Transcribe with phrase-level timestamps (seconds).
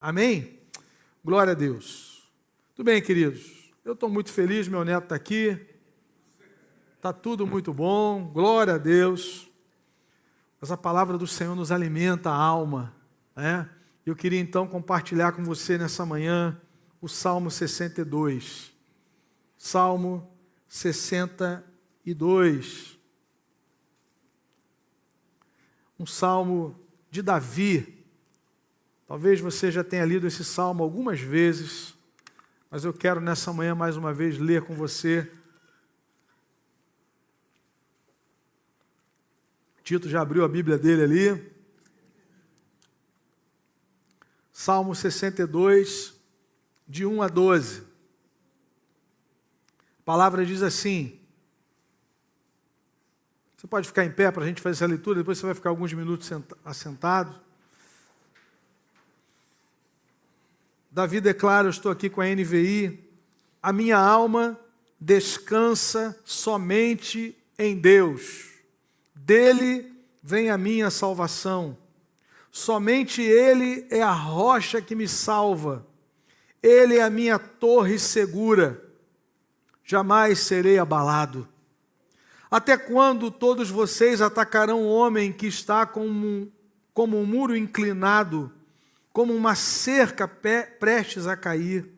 [0.00, 0.58] Amém?
[1.22, 2.26] Glória a Deus.
[2.74, 3.70] Tudo bem, queridos?
[3.84, 5.60] Eu estou muito feliz, meu neto está aqui.
[6.96, 9.50] Está tudo muito bom, glória a Deus.
[10.58, 12.96] Mas a palavra do Senhor nos alimenta a alma.
[13.36, 13.68] Né?
[14.06, 16.58] Eu queria então compartilhar com você nessa manhã
[16.98, 18.72] o Salmo 62.
[19.58, 20.32] Salmo
[20.66, 22.98] 62.
[25.98, 26.74] Um salmo
[27.10, 27.99] de Davi
[29.10, 31.96] Talvez você já tenha lido esse salmo algumas vezes,
[32.70, 35.28] mas eu quero nessa manhã mais uma vez ler com você.
[39.82, 41.52] Tito já abriu a Bíblia dele ali.
[44.52, 46.14] Salmo 62,
[46.86, 47.80] de 1 a 12.
[49.98, 51.18] A palavra diz assim:
[53.56, 55.70] você pode ficar em pé para a gente fazer essa leitura, depois você vai ficar
[55.70, 56.30] alguns minutos
[56.64, 57.49] assentado.
[60.90, 63.08] Davi declara: Eu estou aqui com a NVI.
[63.62, 64.58] A minha alma
[65.00, 68.48] descansa somente em Deus.
[69.14, 69.92] Dele
[70.22, 71.76] vem a minha salvação.
[72.50, 75.86] Somente Ele é a rocha que me salva.
[76.62, 78.82] Ele é a minha torre segura.
[79.84, 81.48] Jamais serei abalado.
[82.50, 86.50] Até quando todos vocês atacarão o homem que está como
[86.92, 88.52] como um muro inclinado?
[89.20, 91.92] Como uma cerca prestes a cair.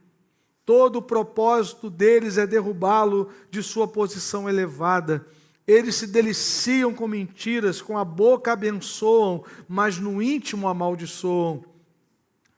[0.64, 5.24] Todo o propósito deles é derrubá-lo de sua posição elevada.
[5.64, 11.64] Eles se deliciam com mentiras, com a boca abençoam, mas no íntimo amaldiçoam.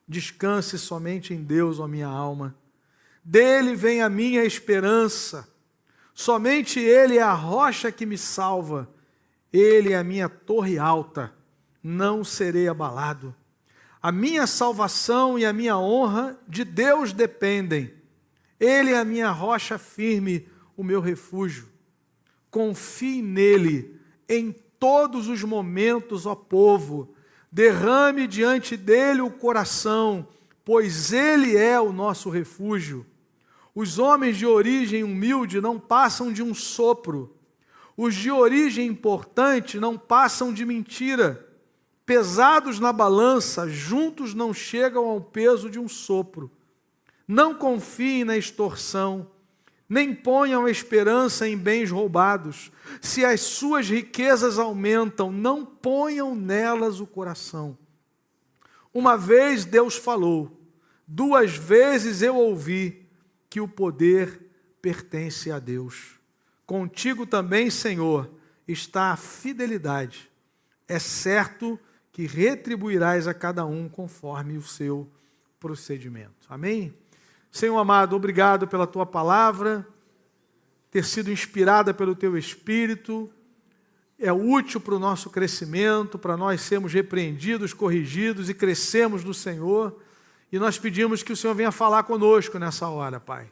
[0.09, 2.56] Descanse somente em Deus, ó minha alma.
[3.23, 5.47] Dele vem a minha esperança.
[6.15, 8.89] Somente Ele é a rocha que me salva.
[9.53, 11.34] Ele é a minha torre alta.
[11.83, 13.37] Não serei abalado.
[14.05, 17.91] A minha salvação e a minha honra de Deus dependem.
[18.60, 21.70] Ele é a minha rocha firme, o meu refúgio.
[22.50, 23.98] Confie nele
[24.28, 27.14] em todos os momentos, ó povo.
[27.50, 30.28] Derrame diante dele o coração,
[30.66, 33.06] pois ele é o nosso refúgio.
[33.75, 37.34] Os homens de origem humilde não passam de um sopro.
[37.97, 41.44] Os de origem importante não passam de mentira
[42.06, 46.50] pesados na balança, juntos não chegam ao peso de um sopro.
[47.26, 49.31] Não confiem na extorsão,
[49.88, 52.70] nem ponham esperança em bens roubados.
[53.00, 57.78] Se as suas riquezas aumentam, não ponham nelas o coração.
[58.93, 60.60] Uma vez Deus falou,
[61.06, 63.06] duas vezes eu ouvi
[63.48, 64.41] que o poder
[64.81, 66.19] pertence a Deus.
[66.66, 68.31] Contigo também, Senhor,
[68.66, 70.31] está a fidelidade.
[70.87, 71.78] É certo
[72.14, 75.10] que retribuirás a cada um conforme o seu
[75.58, 76.47] procedimento.
[76.48, 76.94] Amém?
[77.50, 79.84] Senhor amado, obrigado pela tua palavra,
[80.92, 83.28] ter sido inspirada pelo teu espírito,
[84.16, 90.00] é útil para o nosso crescimento, para nós sermos repreendidos, corrigidos e crescemos no Senhor.
[90.52, 93.50] E nós pedimos que o Senhor venha falar conosco nessa hora, Pai.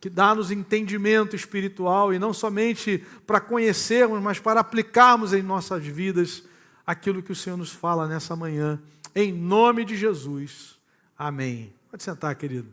[0.00, 6.48] Que dá-nos entendimento espiritual e não somente para conhecermos, mas para aplicarmos em nossas vidas
[6.88, 8.82] aquilo que o Senhor nos fala nessa manhã,
[9.14, 10.80] em nome de Jesus.
[11.18, 11.70] Amém.
[11.90, 12.72] Pode sentar, querido.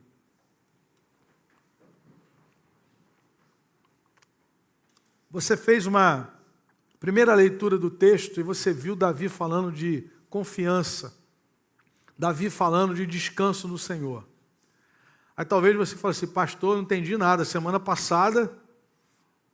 [5.30, 6.34] Você fez uma
[6.98, 11.14] primeira leitura do texto e você viu Davi falando de confiança,
[12.18, 14.26] Davi falando de descanso no Senhor.
[15.36, 17.44] Aí talvez você fale assim, pastor, não entendi nada.
[17.44, 18.50] Semana passada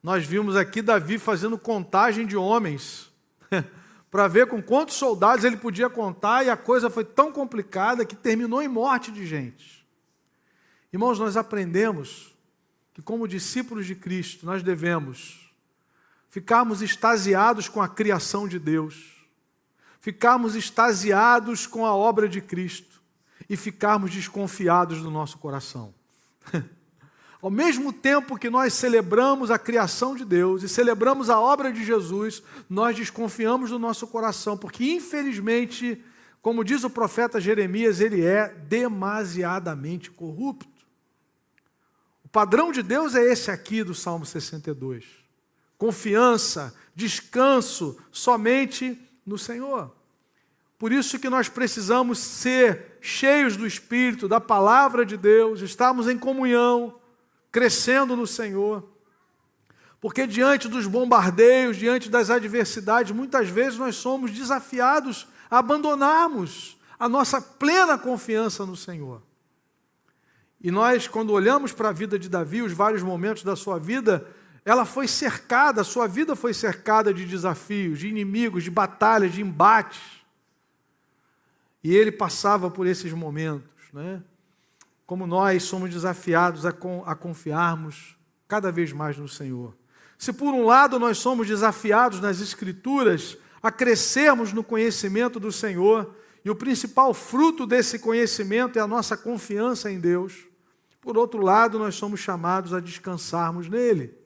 [0.03, 3.10] nós vimos aqui Davi fazendo contagem de homens.
[4.11, 8.15] Para ver com quantos soldados ele podia contar, e a coisa foi tão complicada que
[8.15, 9.87] terminou em morte de gente.
[10.91, 12.35] Irmãos, nós aprendemos
[12.93, 15.49] que, como discípulos de Cristo, nós devemos
[16.27, 19.27] ficarmos extasiados com a criação de Deus,
[19.99, 23.01] ficarmos extasiados com a obra de Cristo
[23.49, 25.93] e ficarmos desconfiados do nosso coração.
[27.41, 31.83] Ao mesmo tempo que nós celebramos a criação de Deus e celebramos a obra de
[31.83, 36.03] Jesus, nós desconfiamos do nosso coração, porque infelizmente,
[36.39, 40.69] como diz o profeta Jeremias, ele é demasiadamente corrupto.
[42.23, 45.03] O padrão de Deus é esse aqui do Salmo 62.
[45.79, 49.91] Confiança, descanso somente no Senhor.
[50.77, 56.19] Por isso que nós precisamos ser cheios do Espírito, da palavra de Deus, estarmos em
[56.19, 57.00] comunhão,
[57.51, 58.87] crescendo no Senhor.
[59.99, 67.07] Porque diante dos bombardeios, diante das adversidades, muitas vezes nós somos desafiados a abandonarmos, a
[67.07, 69.21] nossa plena confiança no Senhor.
[70.59, 74.27] E nós, quando olhamos para a vida de Davi, os vários momentos da sua vida,
[74.63, 79.41] ela foi cercada, a sua vida foi cercada de desafios, de inimigos, de batalhas, de
[79.41, 80.01] embates.
[81.83, 84.21] E ele passava por esses momentos, né?
[85.11, 88.15] Como nós somos desafiados a, confiarmos
[88.47, 89.75] cada vez mais no Senhor.
[90.17, 96.15] Se por um lado nós somos desafiados nas Escrituras a crescermos no conhecimento do Senhor,
[96.45, 100.45] e o principal fruto desse conhecimento é a nossa confiança em Deus,
[101.01, 104.17] por outro lado, nós somos chamados a descansarmos nele.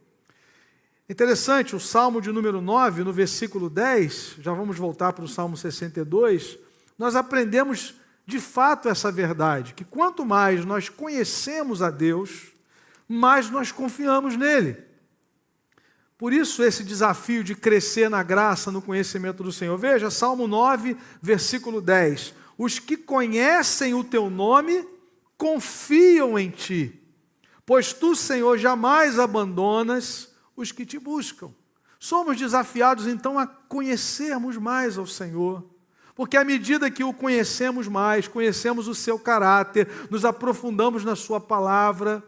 [1.10, 5.58] Interessante, o Salmo de número 9, no versículo 10, já vamos voltar para o Salmo
[5.58, 6.60] 62,
[6.96, 12.54] nós aprendemos de fato essa verdade, que quanto mais nós conhecemos a Deus,
[13.07, 14.77] mais nós confiamos nele.
[16.18, 19.77] Por isso, esse desafio de crescer na graça, no conhecimento do Senhor.
[19.77, 22.33] Veja, Salmo 9, versículo 10.
[22.57, 24.88] Os que conhecem o teu nome
[25.38, 27.01] confiam em ti,
[27.66, 31.54] pois tu, Senhor, jamais abandonas os que te buscam.
[32.00, 35.68] Somos desafiados então a conhecermos mais ao Senhor,
[36.16, 41.42] porque à medida que o conhecemos mais, conhecemos o seu caráter, nos aprofundamos na sua
[41.42, 42.24] palavra,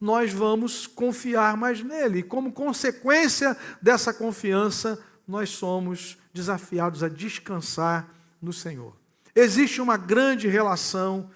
[0.00, 2.20] nós vamos confiar mais nele.
[2.20, 4.98] E como consequência dessa confiança,
[5.28, 8.08] nós somos desafiados a descansar
[8.40, 8.96] no Senhor.
[9.34, 11.30] Existe uma grande relação,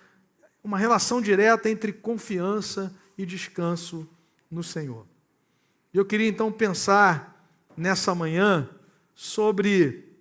[0.64, 4.08] uma relação direta entre confiança e descanso
[4.50, 5.06] no Senhor.
[5.92, 7.46] Eu queria então pensar
[7.76, 8.68] nessa manhã
[9.14, 10.16] sobre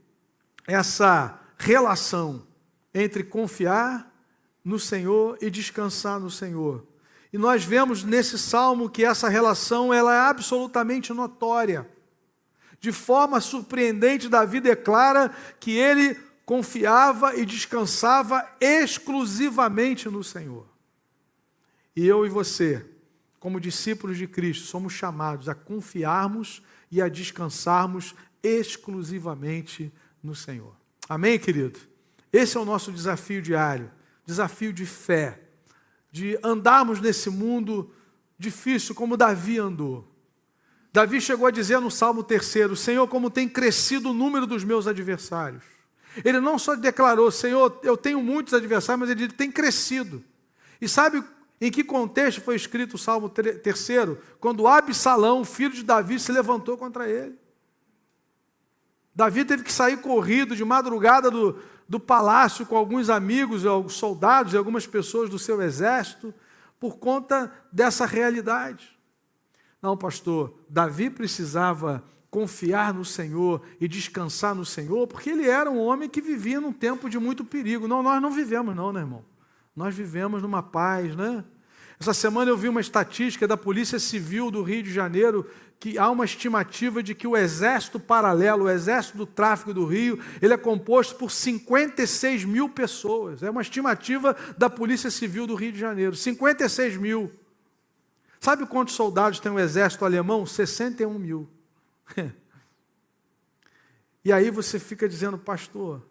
[0.68, 2.48] essa relação
[2.94, 4.10] entre confiar
[4.64, 6.88] no Senhor e descansar no Senhor.
[7.32, 11.88] E nós vemos nesse salmo que essa relação ela é absolutamente notória.
[12.80, 15.30] De forma surpreendente, Davi declara
[15.60, 16.16] que ele
[16.46, 20.66] confiava e descansava exclusivamente no Senhor.
[21.96, 22.84] E eu e você,
[23.40, 30.79] como discípulos de Cristo, somos chamados a confiarmos e a descansarmos exclusivamente no Senhor.
[31.10, 31.80] Amém, querido?
[32.32, 33.92] Esse é o nosso desafio diário,
[34.24, 35.42] desafio de fé,
[36.12, 37.92] de andarmos nesse mundo
[38.38, 40.08] difícil como Davi andou.
[40.94, 44.86] Davi chegou a dizer no Salmo 3: Senhor, como tem crescido o número dos meus
[44.86, 45.64] adversários.
[46.24, 50.24] Ele não só declarou, Senhor, eu tenho muitos adversários, mas ele tem crescido.
[50.80, 51.24] E sabe
[51.60, 53.60] em que contexto foi escrito o Salmo 3?
[54.40, 57.36] Quando Absalão, filho de Davi, se levantou contra ele.
[59.20, 64.58] Davi teve que sair corrido de madrugada do, do palácio com alguns amigos, soldados e
[64.58, 66.34] algumas pessoas do seu exército,
[66.80, 68.98] por conta dessa realidade.
[69.82, 72.02] Não, pastor, Davi precisava
[72.32, 76.72] confiar no Senhor e descansar no Senhor, porque ele era um homem que vivia num
[76.72, 77.90] tempo de muito perigo.
[77.90, 79.26] Não, nós não vivemos, não, né, irmão?
[79.76, 81.44] Nós vivemos numa paz, né?
[82.02, 85.46] Essa semana eu vi uma estatística da Polícia Civil do Rio de Janeiro
[85.78, 90.18] que há uma estimativa de que o exército paralelo, o exército do tráfico do Rio,
[90.42, 93.44] ele é composto por 56 mil pessoas.
[93.44, 96.16] É uma estimativa da Polícia Civil do Rio de Janeiro.
[96.16, 97.30] 56 mil.
[98.40, 100.46] Sabe quantos soldados tem o exército alemão?
[100.46, 101.50] 61 mil.
[104.24, 106.02] e aí você fica dizendo, pastor,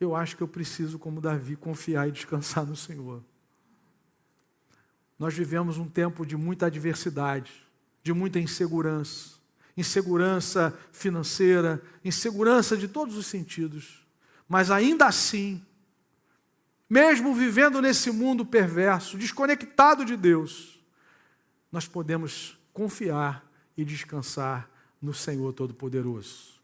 [0.00, 3.22] eu acho que eu preciso, como Davi, confiar e descansar no Senhor.
[5.18, 7.52] Nós vivemos um tempo de muita adversidade,
[8.02, 9.38] de muita insegurança,
[9.76, 14.04] insegurança financeira, insegurança de todos os sentidos.
[14.48, 15.64] Mas ainda assim,
[16.88, 20.80] mesmo vivendo nesse mundo perverso, desconectado de Deus,
[21.72, 23.44] nós podemos confiar
[23.76, 24.68] e descansar
[25.00, 26.54] no Senhor Todo-Poderoso.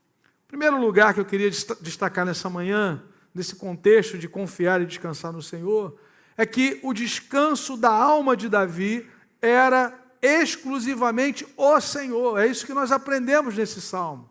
[0.46, 3.02] Primeiro lugar que eu queria destacar nessa manhã,
[3.34, 5.98] nesse contexto de confiar e descansar no Senhor,
[6.40, 9.06] é que o descanso da alma de Davi
[9.42, 12.38] era exclusivamente o Senhor.
[12.38, 14.26] É isso que nós aprendemos nesse salmo.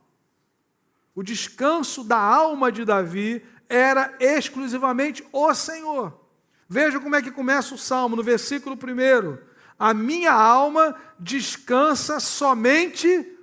[1.14, 6.20] O descanso da alma de Davi era exclusivamente o Senhor.
[6.68, 9.38] Veja como é que começa o salmo, no versículo 1
[9.78, 13.38] a minha alma descansa somente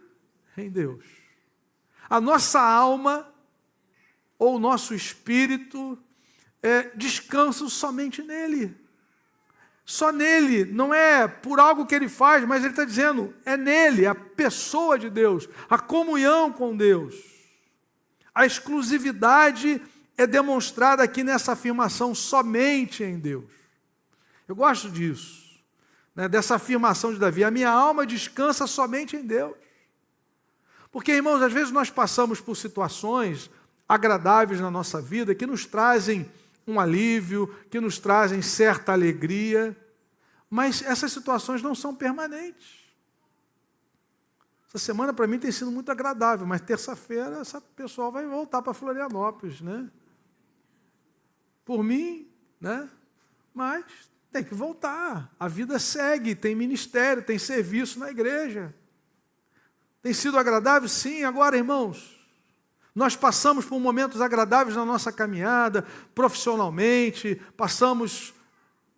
[0.56, 1.04] em Deus.
[2.10, 3.32] A nossa alma,
[4.36, 5.96] ou o nosso espírito,
[6.62, 8.76] é, descansa somente nele.
[9.84, 14.06] Só nele, não é por algo que ele faz, mas ele está dizendo, é nele,
[14.06, 17.14] a pessoa de Deus, a comunhão com Deus.
[18.34, 19.80] A exclusividade
[20.16, 23.52] é demonstrada aqui nessa afirmação somente em Deus.
[24.48, 25.46] Eu gosto disso
[26.16, 29.54] né, dessa afirmação de Davi: a minha alma descansa somente em Deus.
[30.90, 33.50] Porque, irmãos, às vezes nós passamos por situações
[33.86, 36.28] agradáveis na nossa vida que nos trazem
[36.66, 39.76] um alívio, que nos trazem certa alegria,
[40.50, 42.86] mas essas situações não são permanentes.
[44.68, 48.74] Essa semana para mim tem sido muito agradável, mas terça-feira essa pessoa vai voltar para
[48.74, 49.90] Florianópolis, né?
[51.64, 52.28] Por mim,
[52.60, 52.88] né?
[53.54, 53.84] Mas
[54.30, 55.34] tem que voltar.
[55.38, 58.74] A vida segue, tem ministério, tem serviço na igreja.
[60.02, 60.88] Tem sido agradável?
[60.88, 61.24] Sim.
[61.24, 62.15] Agora, irmãos,
[62.96, 65.84] nós passamos por momentos agradáveis na nossa caminhada,
[66.14, 68.32] profissionalmente, passamos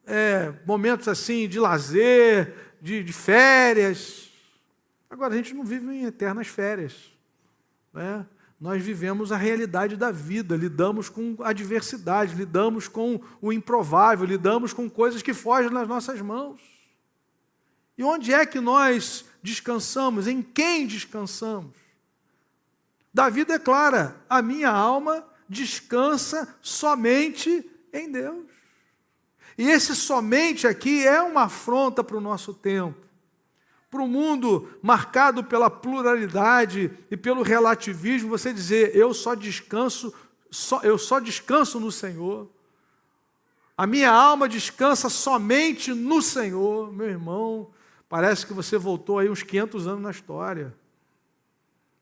[0.06, 4.30] é, momentos assim de lazer, de, de, férias.
[5.10, 7.12] Agora, a gente não vive em eternas férias.
[7.92, 8.24] Né?
[8.60, 14.88] Nós vivemos a realidade da vida, lidamos com adversidade, lidamos com o improvável, lidamos com
[14.88, 16.60] coisas que fogem das nossas mãos.
[17.96, 20.28] E onde é que nós descansamos?
[20.28, 21.87] Em quem descansamos?
[23.12, 28.46] Davi declara: a minha alma descansa somente em Deus.
[29.56, 32.96] E esse somente aqui é uma afronta para o nosso tempo.
[33.90, 40.14] Para o mundo marcado pela pluralidade e pelo relativismo, você dizer, eu só descanso,
[40.50, 42.48] só, eu só descanso no Senhor.
[43.76, 47.70] A minha alma descansa somente no Senhor, meu irmão.
[48.08, 50.74] Parece que você voltou aí uns 500 anos na história.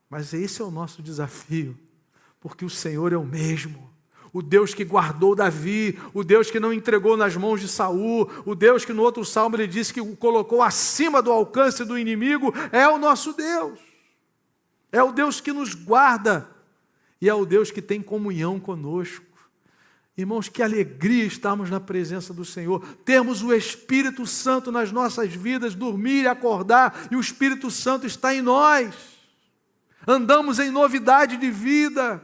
[0.09, 1.77] Mas esse é o nosso desafio,
[2.39, 3.91] porque o Senhor é o mesmo.
[4.31, 8.53] O Deus que guardou Davi, o Deus que não entregou nas mãos de Saul, o
[8.53, 12.53] Deus que no outro salmo ele disse que o colocou acima do alcance do inimigo,
[12.71, 13.79] é o nosso Deus.
[14.91, 16.49] É o Deus que nos guarda
[17.19, 19.25] e é o Deus que tem comunhão conosco.
[20.17, 25.75] Irmãos, que alegria estarmos na presença do Senhor, termos o Espírito Santo nas nossas vidas,
[25.75, 29.16] dormir e acordar, e o Espírito Santo está em nós.
[30.07, 32.21] Andamos em novidade de vida,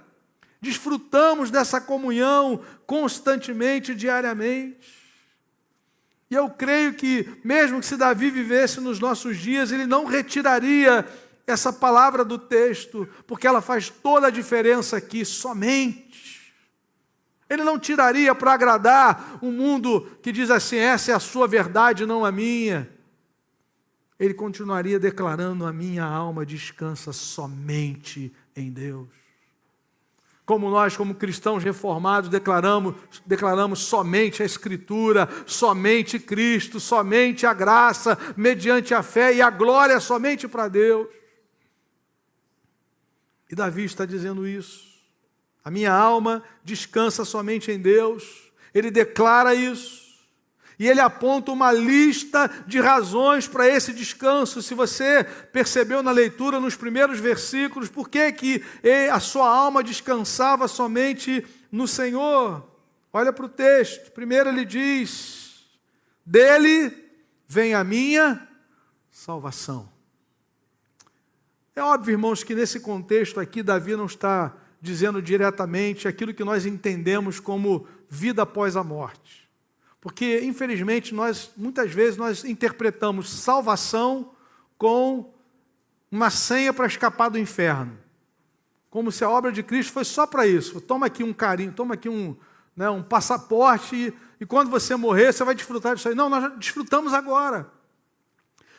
[0.61, 5.03] desfrutamos dessa comunhão constantemente, diariamente.
[6.31, 11.05] E eu creio que, mesmo que se Davi vivesse nos nossos dias, ele não retiraria
[11.45, 16.13] essa palavra do texto, porque ela faz toda a diferença aqui, somente
[17.53, 22.05] ele não tiraria para agradar um mundo que diz assim: essa é a sua verdade,
[22.05, 22.89] não a minha.
[24.23, 29.09] Ele continuaria declarando: a minha alma descansa somente em Deus.
[30.45, 38.17] Como nós, como cristãos reformados, declaramos, declaramos somente a Escritura, somente Cristo, somente a graça,
[38.37, 41.09] mediante a fé e a glória somente para Deus.
[43.51, 45.03] E Davi está dizendo isso.
[45.65, 48.53] A minha alma descansa somente em Deus.
[48.73, 50.02] Ele declara isso.
[50.79, 54.61] E ele aponta uma lista de razões para esse descanso.
[54.61, 58.63] Se você percebeu na leitura, nos primeiros versículos, por que, que
[59.11, 62.67] a sua alma descansava somente no Senhor?
[63.11, 64.11] Olha para o texto.
[64.11, 65.63] Primeiro ele diz:
[66.25, 66.91] Dele
[67.47, 68.47] vem a minha
[69.11, 69.87] salvação.
[71.75, 76.65] É óbvio, irmãos, que nesse contexto aqui, Davi não está dizendo diretamente aquilo que nós
[76.65, 79.42] entendemos como vida após a morte.
[80.03, 84.33] Porque, infelizmente, nós muitas vezes nós interpretamos salvação
[84.77, 85.33] com
[86.11, 87.97] uma senha para escapar do inferno.
[88.89, 90.81] Como se a obra de Cristo fosse só para isso.
[90.81, 92.35] Toma aqui um carinho, toma aqui um,
[92.75, 96.15] né, um passaporte, e, e quando você morrer, você vai desfrutar disso aí.
[96.15, 97.71] Não, nós desfrutamos agora.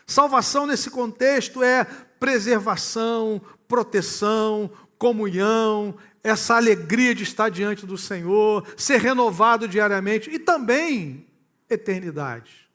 [0.06, 1.84] Salvação nesse contexto é
[2.20, 11.26] preservação, proteção, comunhão, essa alegria de estar diante do Senhor, ser renovado diariamente e também
[11.68, 12.66] eternidade.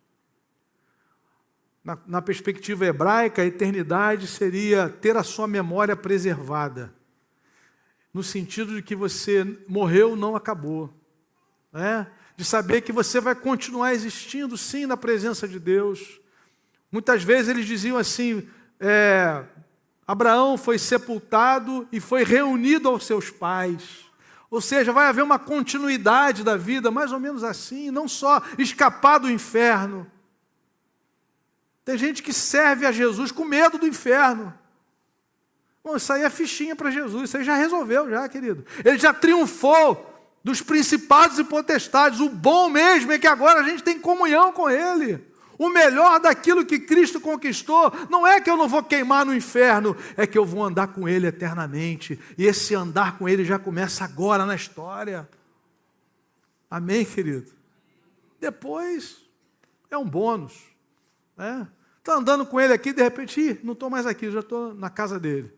[1.83, 6.93] Na, na, perspectiva hebraica, a eternidade seria ter a sua memória preservada,
[8.13, 10.93] no sentido de que você morreu, não acabou,
[11.73, 12.05] né?
[12.37, 16.21] de saber que você vai continuar existindo, sim, na presença de Deus.
[16.91, 18.47] Muitas vezes eles diziam assim:
[18.79, 19.43] é,
[20.09, 24.09] Abraão foi sepultado e foi reunido aos seus pais.
[24.49, 29.19] Ou seja, vai haver uma continuidade da vida, mais ou menos assim, não só escapar
[29.19, 30.11] do inferno.
[31.85, 34.51] Tem gente que serve a Jesus com medo do inferno.
[35.83, 38.65] Bom, isso aí é fichinha para Jesus, isso aí já resolveu, já, querido.
[38.83, 40.11] Ele já triunfou
[40.43, 42.19] dos principados e potestades.
[42.19, 45.23] O bom mesmo é que agora a gente tem comunhão com Ele.
[45.59, 49.93] O melhor daquilo que Cristo conquistou não é que eu não vou queimar no inferno,
[50.15, 52.17] é que eu vou andar com Ele eternamente.
[52.37, 55.29] E esse andar com Ele já começa agora na história.
[56.71, 57.51] Amém, querido?
[58.39, 59.17] Depois
[59.91, 60.53] é um bônus.
[61.35, 61.67] Né?
[62.07, 65.53] andando com Ele aqui, de repente, não estou mais aqui, já estou na casa dele.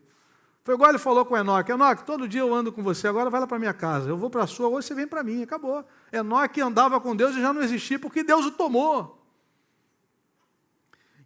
[0.64, 3.40] Foi igual ele falou com Enoque: Enoque, todo dia eu ando com você, agora vai
[3.40, 4.08] lá para minha casa.
[4.08, 5.42] Eu vou para a sua, hoje você vem para mim.
[5.42, 5.84] Acabou.
[6.12, 9.21] Enoque andava com Deus e já não existia porque Deus o tomou.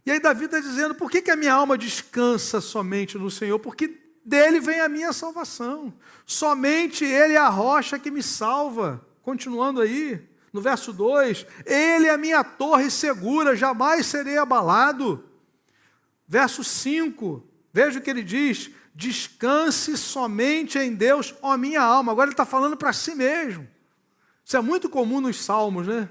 [0.06, 3.58] E aí Davi está dizendo: por que, que a minha alma descansa somente no Senhor?
[3.58, 5.92] Porque dele vem a minha salvação.
[6.25, 9.04] Somente Ele é a rocha que me salva.
[9.20, 15.25] Continuando aí, no verso 2: Ele é a minha torre segura, jamais serei abalado.
[16.28, 22.12] Verso 5, veja o que ele diz: Descanse somente em Deus, ó minha alma.
[22.12, 23.66] Agora ele está falando para si mesmo.
[24.44, 26.08] Isso é muito comum nos salmos, né?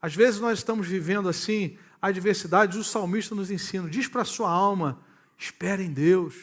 [0.00, 4.50] Às vezes nós estamos vivendo assim, adversidades, o salmista nos ensina, diz para a sua
[4.50, 5.00] alma,
[5.38, 6.34] espera em Deus.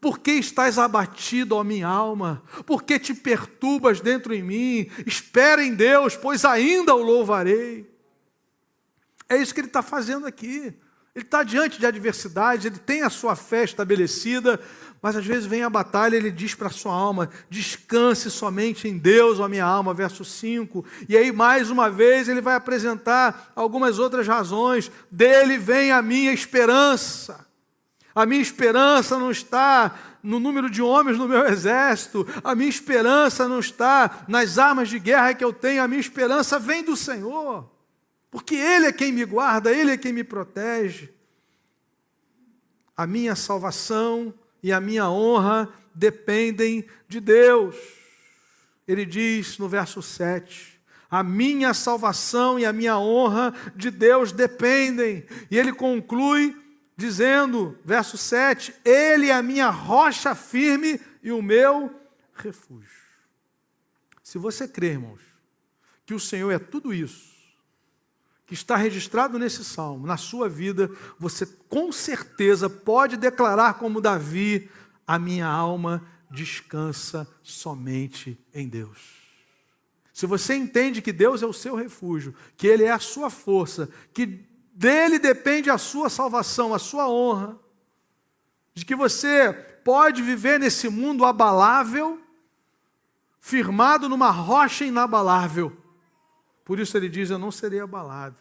[0.00, 2.42] Por que estás abatido, ó minha alma?
[2.64, 4.90] Por que te perturbas dentro em mim?
[5.06, 7.86] Espera em Deus, pois ainda o louvarei.
[9.28, 10.74] É isso que ele está fazendo aqui.
[11.14, 14.60] Ele está diante de adversidades, ele tem a sua fé estabelecida,
[15.00, 18.98] mas às vezes vem a batalha, ele diz para a sua alma: descanse somente em
[18.98, 20.84] Deus, ó minha alma, verso 5.
[21.08, 24.90] E aí, mais uma vez, ele vai apresentar algumas outras razões.
[25.10, 27.46] Dele vem a minha esperança.
[28.14, 33.46] A minha esperança não está no número de homens no meu exército, a minha esperança
[33.46, 37.76] não está nas armas de guerra que eu tenho, a minha esperança vem do Senhor
[38.36, 41.08] porque Ele é quem me guarda, Ele é quem me protege.
[42.94, 44.34] A minha salvação
[44.66, 47.76] e a minha honra dependem de Deus.
[48.84, 55.24] Ele diz no verso 7: A minha salvação e a minha honra de Deus dependem.
[55.52, 56.60] E ele conclui
[56.96, 61.94] dizendo, verso 7: Ele é a minha rocha firme e o meu
[62.34, 63.06] refúgio.
[64.20, 65.20] Se você crê, irmãos,
[66.04, 67.35] que o Senhor é tudo isso,
[68.46, 70.88] que está registrado nesse salmo, na sua vida,
[71.18, 74.70] você com certeza pode declarar como Davi:
[75.06, 79.16] a minha alma descansa somente em Deus.
[80.12, 83.90] Se você entende que Deus é o seu refúgio, que Ele é a sua força,
[84.14, 87.58] que dele depende a sua salvação, a sua honra,
[88.74, 89.52] de que você
[89.84, 92.20] pode viver nesse mundo abalável,
[93.40, 95.76] firmado numa rocha inabalável,
[96.66, 98.36] por isso ele diz: Eu não serei abalado,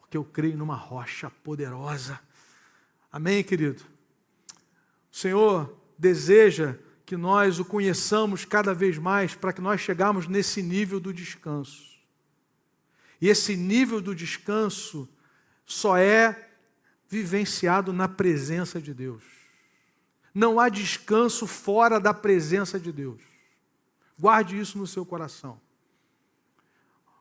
[0.00, 2.18] porque eu creio numa rocha poderosa.
[3.10, 3.82] Amém, querido?
[5.12, 10.62] O Senhor deseja que nós o conheçamos cada vez mais para que nós chegamos nesse
[10.62, 11.98] nível do descanso.
[13.20, 15.08] E esse nível do descanso
[15.66, 16.50] só é
[17.08, 19.24] vivenciado na presença de Deus.
[20.32, 23.20] Não há descanso fora da presença de Deus.
[24.16, 25.60] Guarde isso no seu coração.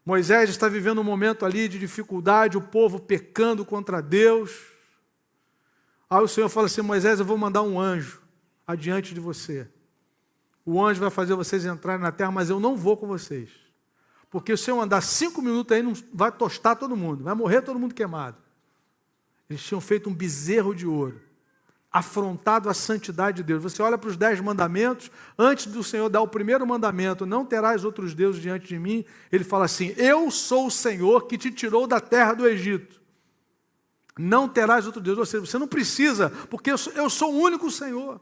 [0.09, 4.59] Moisés está vivendo um momento ali de dificuldade, o povo pecando contra Deus.
[6.09, 8.19] Aí o Senhor fala assim: Moisés, eu vou mandar um anjo
[8.65, 9.69] adiante de você.
[10.65, 13.51] O anjo vai fazer vocês entrarem na terra, mas eu não vou com vocês.
[14.31, 17.77] Porque se eu andar cinco minutos aí, não vai tostar todo mundo, vai morrer todo
[17.77, 18.37] mundo queimado.
[19.47, 21.21] Eles tinham feito um bezerro de ouro
[21.91, 23.63] afrontado a santidade de Deus.
[23.63, 27.83] Você olha para os dez mandamentos, antes do Senhor dar o primeiro mandamento, não terás
[27.83, 31.87] outros deuses diante de mim, ele fala assim: Eu sou o Senhor que te tirou
[31.87, 32.99] da terra do Egito.
[34.17, 35.17] Não terás outro Deus.
[35.17, 38.19] Ou seja, você não precisa, porque eu sou, eu sou o único Senhor.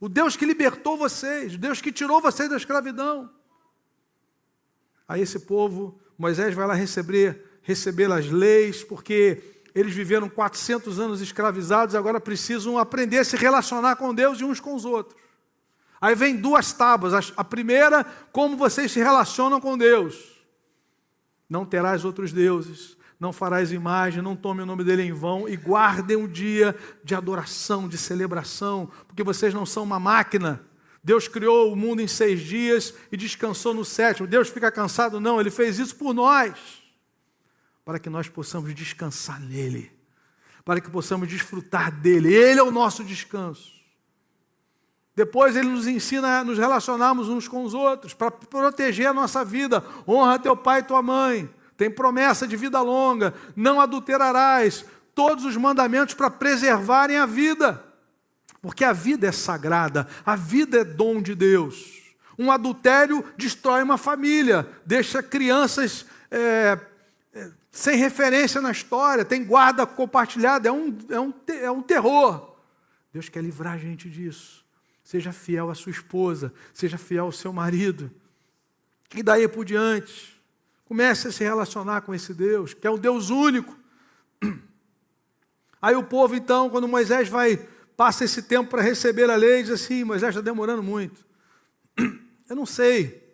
[0.00, 3.30] O Deus que libertou vocês, o Deus que tirou vocês da escravidão.
[5.08, 9.42] Aí esse povo, Moisés vai lá receber, receber as leis, porque
[9.76, 14.58] eles viveram 400 anos escravizados, agora precisam aprender a se relacionar com Deus e uns
[14.58, 15.20] com os outros.
[16.00, 17.30] Aí vem duas tábuas.
[17.36, 20.34] A primeira, como vocês se relacionam com Deus.
[21.46, 25.56] Não terás outros deuses, não farás imagem, não tome o nome dele em vão e
[25.56, 30.62] guardem um dia de adoração, de celebração, porque vocês não são uma máquina.
[31.04, 34.26] Deus criou o mundo em seis dias e descansou no sétimo.
[34.26, 35.20] Deus fica cansado?
[35.20, 36.85] Não, ele fez isso por nós
[37.86, 39.92] para que nós possamos descansar nele,
[40.64, 42.34] para que possamos desfrutar dele.
[42.34, 43.70] Ele é o nosso descanso.
[45.14, 49.44] Depois ele nos ensina a nos relacionarmos uns com os outros, para proteger a nossa
[49.44, 49.84] vida.
[50.06, 51.48] Honra teu pai e tua mãe.
[51.76, 53.32] Tem promessa de vida longa.
[53.54, 54.84] Não adulterarás.
[55.14, 57.84] Todos os mandamentos para preservarem a vida.
[58.60, 62.02] Porque a vida é sagrada, a vida é dom de Deus.
[62.36, 66.78] Um adultério destrói uma família, deixa crianças é,
[67.76, 72.56] sem referência na história, tem guarda compartilhada, é um, é um, é um terror.
[73.12, 74.64] Deus quer livrar a gente disso.
[75.04, 78.10] Seja fiel à sua esposa, seja fiel ao seu marido.
[79.14, 80.40] E daí por diante,
[80.86, 83.76] comece a se relacionar com esse Deus, que é um Deus único.
[85.80, 87.58] Aí o povo, então, quando Moisés vai
[87.94, 91.22] passa esse tempo para receber a lei diz assim: Moisés está demorando muito.
[92.48, 93.25] Eu não sei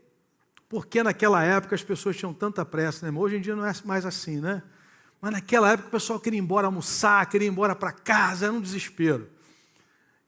[0.73, 3.19] porque naquela época as pessoas tinham tanta pressa, né?
[3.19, 4.63] Hoje em dia não é mais assim, né?
[5.21, 8.55] Mas naquela época o pessoal queria ir embora almoçar, queria ir embora para casa, era
[8.55, 9.29] um desespero.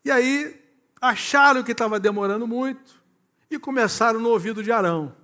[0.05, 0.63] E aí
[1.01, 3.03] acharam que estava demorando muito
[3.51, 5.17] e começaram no ouvido de Arão.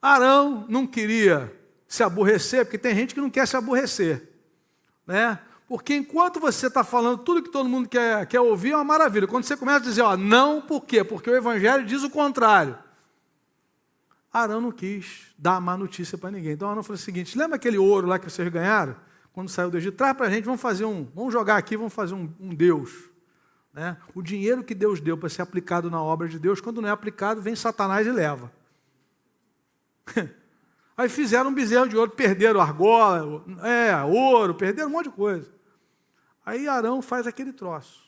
[0.00, 1.54] Arão não queria
[1.86, 4.26] se aborrecer, porque tem gente que não quer se aborrecer,
[5.06, 5.38] né?
[5.68, 9.26] Porque enquanto você está falando tudo que todo mundo quer, quer ouvir, é uma maravilha.
[9.26, 11.04] Quando você começa a dizer, ó, não, por quê?
[11.04, 12.82] Porque o Evangelho diz o contrário.
[14.34, 16.54] Arão não quis dar má notícia para ninguém.
[16.54, 18.96] Então Arão falou o seguinte: lembra aquele ouro lá que vocês ganharam?
[19.32, 19.96] Quando saiu do Egito?
[19.96, 22.90] Traz para a gente, vamos fazer um, vamos jogar aqui, vamos fazer um, um Deus.
[23.72, 23.96] Né?
[24.12, 26.92] O dinheiro que Deus deu para ser aplicado na obra de Deus, quando não é
[26.92, 28.52] aplicado, vem Satanás e leva.
[30.96, 35.52] Aí fizeram um bezerro de ouro, perderam argola, é, ouro, perderam um monte de coisa.
[36.44, 38.03] Aí Arão faz aquele troço.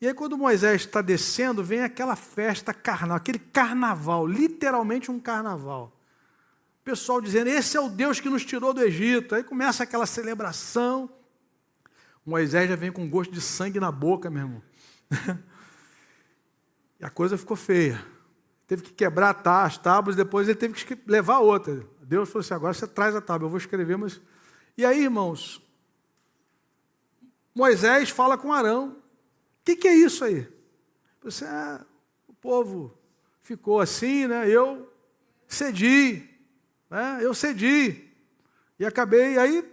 [0.00, 5.92] E aí, quando Moisés está descendo, vem aquela festa carnal, aquele carnaval, literalmente um carnaval.
[6.80, 9.34] O pessoal dizendo: Esse é o Deus que nos tirou do Egito.
[9.34, 11.10] Aí começa aquela celebração.
[12.24, 14.62] Moisés já vem com gosto de sangue na boca, meu irmão.
[17.00, 18.04] e a coisa ficou feia.
[18.66, 21.86] Teve que quebrar as tábuas, depois ele teve que levar outra.
[22.02, 24.20] Deus falou assim: agora você traz a tábua, eu vou escrever, mas.
[24.76, 25.62] E aí, irmãos,
[27.54, 29.05] Moisés fala com Arão
[29.66, 30.46] que, que é isso aí?
[31.24, 31.84] Você, ah,
[32.28, 32.96] o povo
[33.42, 34.48] ficou assim, né?
[34.48, 34.88] Eu
[35.48, 36.22] cedi,
[36.88, 37.18] né?
[37.20, 38.04] Eu cedi.
[38.78, 39.68] E acabei, aí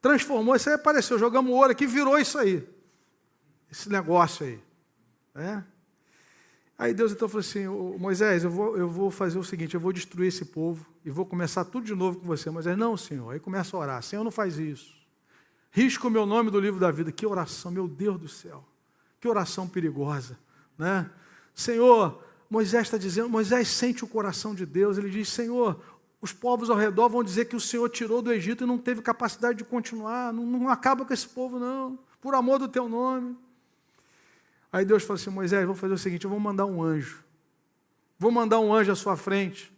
[0.00, 2.68] transformou, isso aí apareceu, jogamos ouro aqui, virou isso aí.
[3.70, 4.60] Esse negócio aí.
[5.32, 5.64] Né?
[6.76, 7.66] Aí Deus então falou assim:
[7.98, 11.24] Moisés, eu vou, eu vou fazer o seguinte: eu vou destruir esse povo e vou
[11.24, 12.50] começar tudo de novo com você.
[12.50, 13.30] Moisés, não, Senhor.
[13.30, 14.96] Aí começa a orar: Senhor, não faz isso.
[15.70, 17.12] Risca o meu nome do livro da vida.
[17.12, 18.64] Que oração, meu Deus do céu.
[19.26, 20.38] Que oração perigosa,
[20.78, 21.10] né?
[21.52, 25.82] Senhor, Moisés está dizendo, Moisés sente o coração de Deus, ele diz: Senhor,
[26.20, 29.02] os povos ao redor vão dizer que o Senhor tirou do Egito e não teve
[29.02, 33.36] capacidade de continuar, não, não acaba com esse povo, não, por amor do teu nome.
[34.72, 37.24] Aí Deus fala assim: Moisés, vou fazer o seguinte: eu vou mandar um anjo,
[38.20, 39.75] vou mandar um anjo à sua frente.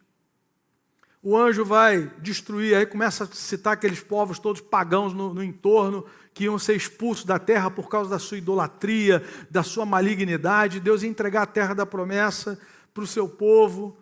[1.28, 6.06] O anjo vai destruir, aí começa a citar aqueles povos todos pagãos no, no entorno,
[6.32, 10.80] que iam ser expulsos da terra por causa da sua idolatria, da sua malignidade.
[10.80, 12.58] Deus ia entregar a terra da promessa
[12.94, 13.94] para o seu povo.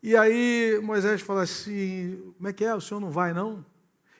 [0.00, 2.72] E aí Moisés fala assim: como é que é?
[2.72, 3.66] O senhor não vai, não?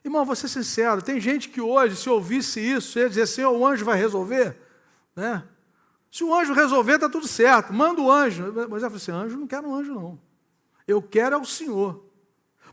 [0.05, 3.65] Irmão, vou ser sincero: tem gente que hoje, se ouvisse isso, ia dizer assim: o
[3.65, 4.57] anjo vai resolver.
[5.15, 5.45] Né?
[6.11, 8.53] Se o anjo resolver, está tudo certo, manda o anjo.
[8.69, 10.19] Moisés falou assim: anjo, não quero um anjo, não.
[10.89, 12.08] Eu quero é o Senhor.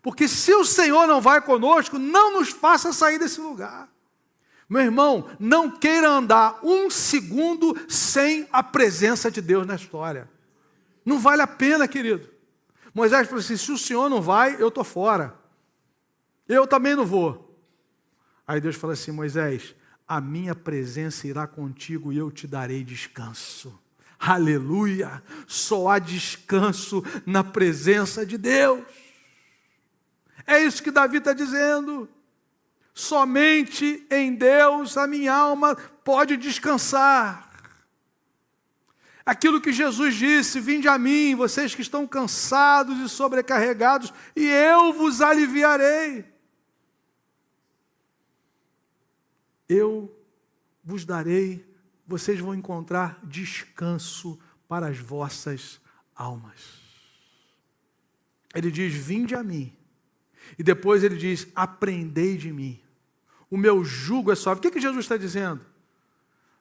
[0.06, 3.90] Porque se o Senhor não vai conosco, não nos faça sair desse lugar.
[4.70, 10.30] Meu irmão, não queira andar um segundo sem a presença de Deus na história.
[11.04, 12.30] Não vale a pena, querido.
[12.94, 15.34] Moisés falou assim: se o senhor não vai, eu estou fora.
[16.48, 17.60] Eu também não vou.
[18.46, 19.74] Aí Deus falou assim: Moisés,
[20.08, 23.74] a minha presença irá contigo e eu te darei descanso.
[24.20, 25.24] Aleluia!
[25.48, 28.84] Só há descanso na presença de Deus.
[30.46, 32.10] É isso que Davi está dizendo.
[32.94, 37.46] Somente em Deus a minha alma pode descansar.
[39.26, 44.94] Aquilo que Jesus disse: Vinde a mim, vocês que estão cansados e sobrecarregados, e eu
[44.94, 46.24] vos aliviarei.
[49.68, 50.16] Eu
[50.84, 51.68] vos darei,
[52.06, 55.82] vocês vão encontrar descanso para as vossas
[56.16, 56.80] almas.
[58.54, 59.76] Ele diz: Vinde a mim.
[60.58, 62.82] E depois ele diz: Aprendei de mim
[63.50, 64.60] o meu jugo é suave.
[64.60, 65.62] O que, que Jesus está dizendo?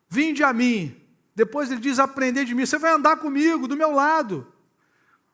[0.08, 0.94] Vinde a mim.
[1.34, 2.64] Depois ele diz: aprender de mim.
[2.64, 4.46] Você vai andar comigo, do meu lado.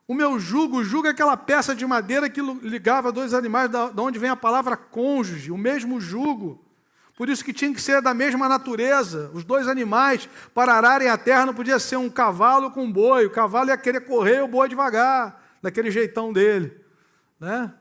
[0.08, 3.92] O meu jugo, o jugo é aquela peça de madeira que ligava dois animais, da
[3.98, 6.64] onde vem a palavra cônjuge, o mesmo jugo.
[7.14, 9.30] Por isso que tinha que ser da mesma natureza.
[9.34, 13.26] Os dois animais, para ararem a terra, não podia ser um cavalo com um boi.
[13.26, 16.80] O cavalo ia querer correr, o boi devagar, daquele jeitão dele.
[17.38, 17.72] Né?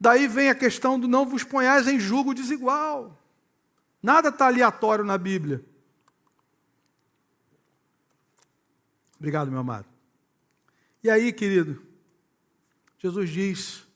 [0.00, 3.18] Daí vem a questão do não vos ponhais em julgo desigual.
[4.02, 5.62] Nada está aleatório na Bíblia.
[9.18, 9.84] Obrigado, meu amado.
[11.04, 11.82] E aí, querido,
[12.98, 13.86] Jesus diz: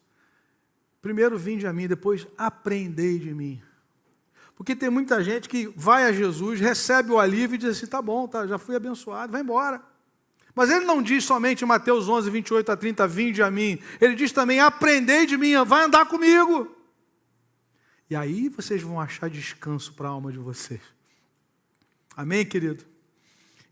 [1.01, 3.63] primeiro vinde a mim, depois aprendei de mim.
[4.55, 8.03] Porque tem muita gente que vai a Jesus, recebe o alívio e diz assim: tá
[8.03, 9.83] bom, tá, já fui abençoado, vai embora.
[10.55, 13.79] Mas ele não diz somente em Mateus 11, 28 a 30, vinde a mim.
[14.01, 16.75] Ele diz também, aprendei de mim, vai andar comigo.
[18.09, 20.81] E aí vocês vão achar descanso para a alma de vocês.
[22.17, 22.85] Amém, querido?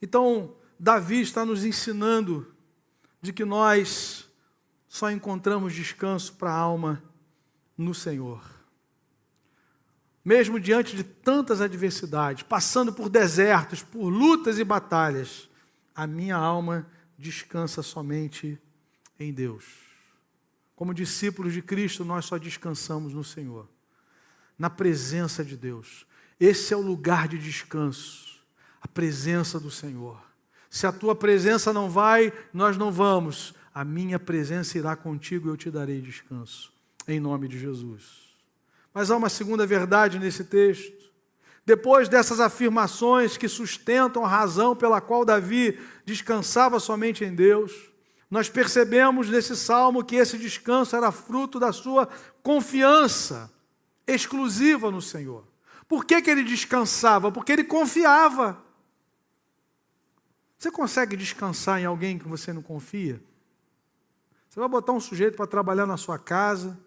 [0.01, 2.53] Então, Davi está nos ensinando
[3.21, 4.29] de que nós
[4.89, 7.03] só encontramos descanso para a alma
[7.79, 8.43] no Senhor.
[10.25, 15.49] Mesmo diante de tantas adversidades, passando por desertos, por lutas e batalhas,
[15.95, 16.87] a minha alma
[17.19, 18.59] descansa somente
[19.19, 19.65] em Deus.
[20.75, 23.69] Como discípulos de Cristo, nós só descansamos no Senhor,
[24.59, 26.07] na presença de Deus.
[26.41, 28.41] Esse é o lugar de descanso,
[28.81, 30.21] a presença do Senhor.
[30.69, 33.55] Se a tua presença não vai, nós não vamos.
[33.75, 36.73] A minha presença irá contigo e eu te darei descanso,
[37.07, 38.35] em nome de Jesus.
[38.93, 41.02] Mas há uma segunda verdade nesse texto.
[41.65, 47.91] Depois dessas afirmações que sustentam a razão pela qual Davi descansava somente em Deus,
[48.29, 52.09] nós percebemos nesse salmo que esse descanso era fruto da sua
[52.43, 53.53] confiança
[54.07, 55.47] exclusiva no Senhor.
[55.87, 57.31] Por que, que ele descansava?
[57.31, 58.61] Porque ele confiava.
[60.59, 63.23] Você consegue descansar em alguém que você não confia?
[64.49, 66.79] Você vai botar um sujeito para trabalhar na sua casa,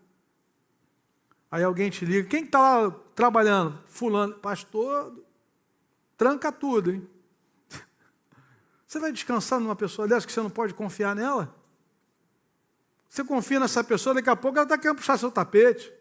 [1.49, 3.81] aí alguém te liga, quem está lá trabalhando?
[3.87, 5.17] Fulano, pastor,
[6.17, 7.09] tranca tudo, hein?
[8.85, 11.55] Você vai descansar numa pessoa dessa que você não pode confiar nela?
[13.09, 15.91] Você confia nessa pessoa, daqui a pouco ela está querendo puxar seu tapete.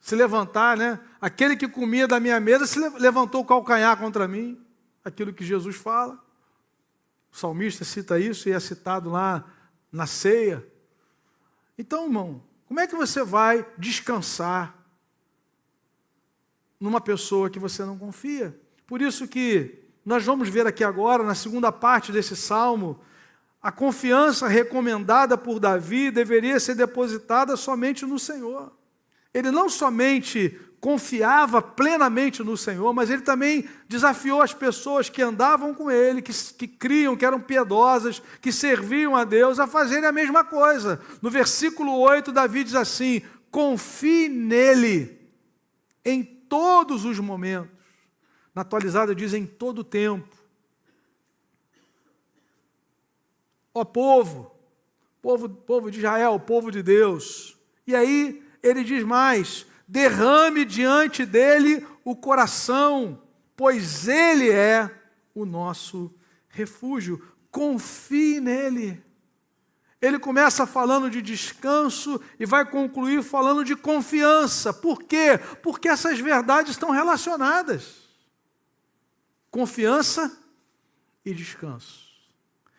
[0.00, 0.98] Se levantar, né?
[1.20, 4.58] Aquele que comia da minha mesa se levantou o calcanhar contra mim.
[5.04, 6.18] Aquilo que Jesus fala.
[7.30, 9.44] O salmista cita isso e é citado lá
[9.92, 10.66] na ceia.
[11.76, 14.75] Então, irmão, como é que você vai descansar
[16.80, 18.58] numa pessoa que você não confia?
[18.86, 23.00] Por isso que nós vamos ver aqui agora, na segunda parte desse salmo,
[23.60, 28.72] a confiança recomendada por Davi deveria ser depositada somente no Senhor.
[29.34, 35.74] Ele não somente confiava plenamente no Senhor, mas ele também desafiou as pessoas que andavam
[35.74, 40.12] com ele, que, que criam, que eram piedosas, que serviam a Deus, a fazerem a
[40.12, 41.00] mesma coisa.
[41.20, 45.18] No versículo 8, Davi diz assim: confie nele
[46.04, 47.76] em todos os momentos
[48.54, 50.34] na atualizada diz em todo tempo.
[53.74, 54.50] Ó povo,
[55.20, 57.58] povo, povo de Israel, povo de Deus.
[57.86, 63.22] E aí ele diz mais: derrame diante dele o coração,
[63.54, 64.90] pois ele é
[65.34, 66.14] o nosso
[66.48, 67.22] refúgio.
[67.50, 69.04] Confie nele.
[70.00, 74.72] Ele começa falando de descanso e vai concluir falando de confiança.
[74.72, 75.38] Por quê?
[75.62, 78.06] Porque essas verdades estão relacionadas
[79.56, 80.38] confiança
[81.24, 82.10] e descanso.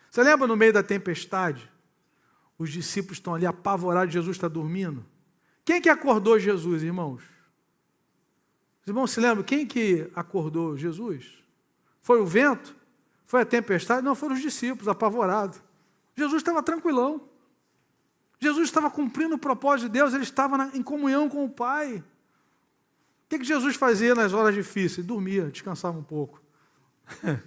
[0.08, 1.68] Você lembra no meio da tempestade?
[2.56, 5.04] Os discípulos estão ali apavorados, Jesus está dormindo.
[5.64, 7.24] Quem que acordou Jesus, irmãos?
[8.82, 9.42] Os irmãos se lembram?
[9.42, 11.42] Quem que acordou Jesus?
[12.00, 12.76] Foi o vento?
[13.24, 14.04] Foi a tempestade?
[14.04, 15.60] Não, foram os discípulos apavorados.
[16.18, 17.28] Jesus estava tranquilão.
[18.40, 21.96] Jesus estava cumprindo o propósito de Deus, ele estava na, em comunhão com o Pai.
[21.98, 22.04] O
[23.28, 25.06] que, que Jesus fazia nas horas difíceis?
[25.06, 26.42] Dormia, descansava um pouco.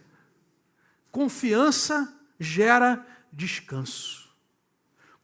[1.12, 4.30] Confiança gera descanso.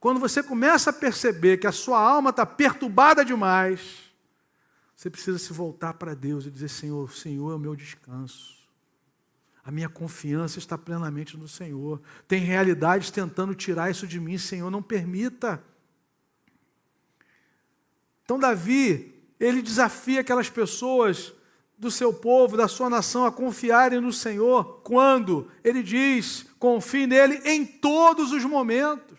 [0.00, 4.08] Quando você começa a perceber que a sua alma está perturbada demais,
[4.94, 8.57] você precisa se voltar para Deus e dizer: Senhor, o Senhor é o meu descanso.
[9.68, 12.00] A minha confiança está plenamente no Senhor.
[12.26, 15.62] Tem realidades tentando tirar isso de mim, Senhor, não permita.
[18.24, 21.34] Então, Davi, ele desafia aquelas pessoas
[21.76, 27.38] do seu povo, da sua nação, a confiarem no Senhor, quando ele diz: confie nele
[27.44, 29.18] em todos os momentos.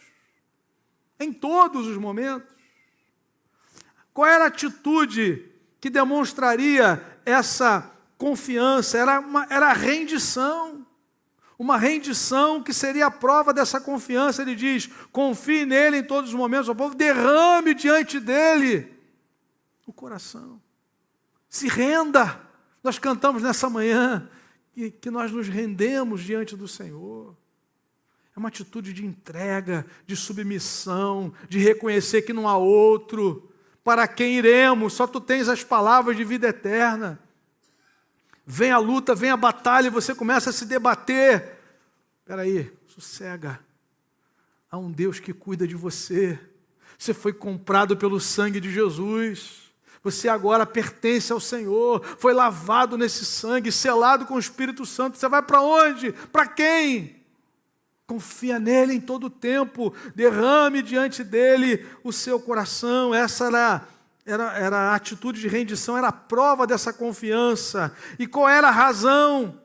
[1.20, 2.50] Em todos os momentos.
[4.12, 5.46] Qual era a atitude
[5.80, 9.00] que demonstraria essa confiança?
[9.00, 10.86] Era, uma, era a rendição.
[11.58, 14.44] Uma rendição que seria a prova dessa confiança.
[14.44, 18.96] Ele diz: confie nele em todos os momentos, o povo derrame diante dele
[19.88, 20.62] o coração.
[21.50, 22.40] Se renda
[22.84, 24.30] nós cantamos nessa manhã
[24.72, 27.36] que, que nós nos rendemos diante do Senhor.
[28.36, 33.52] É uma atitude de entrega, de submissão, de reconhecer que não há outro.
[33.84, 34.94] Para quem iremos?
[34.94, 37.20] Só tu tens as palavras de vida eterna.
[38.52, 41.60] Vem a luta, vem a batalha e você começa a se debater.
[42.20, 43.60] Espera aí, sossega.
[44.72, 46.40] Há um Deus que cuida de você.
[46.98, 49.72] Você foi comprado pelo sangue de Jesus.
[50.04, 55.20] Você agora pertence ao Senhor, foi lavado nesse sangue, selado com o Espírito Santo.
[55.20, 56.12] Você vai para onde?
[56.12, 57.18] Para quem?
[58.08, 63.14] Confia nele em todo o tempo, derrame diante dele o seu coração.
[63.14, 63.88] Essa era,
[64.30, 67.92] era, era a atitude de rendição, era a prova dessa confiança.
[68.18, 69.60] E qual era a razão?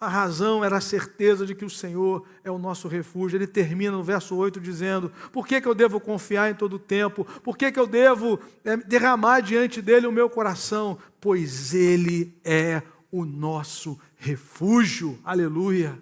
[0.00, 3.36] A razão era a certeza de que o Senhor é o nosso refúgio.
[3.36, 6.78] Ele termina no verso 8 dizendo: Por que, que eu devo confiar em todo o
[6.78, 7.26] tempo?
[7.42, 10.96] Por que, que eu devo é, derramar diante dele o meu coração?
[11.20, 15.18] Pois ele é o nosso refúgio.
[15.22, 16.00] Aleluia.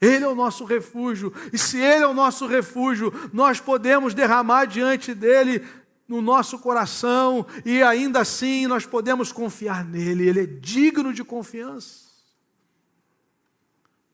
[0.00, 1.32] Ele é o nosso refúgio.
[1.52, 5.62] E se ele é o nosso refúgio, nós podemos derramar diante dele
[6.08, 10.26] no nosso coração e ainda assim nós podemos confiar nele.
[10.26, 12.08] Ele é digno de confiança.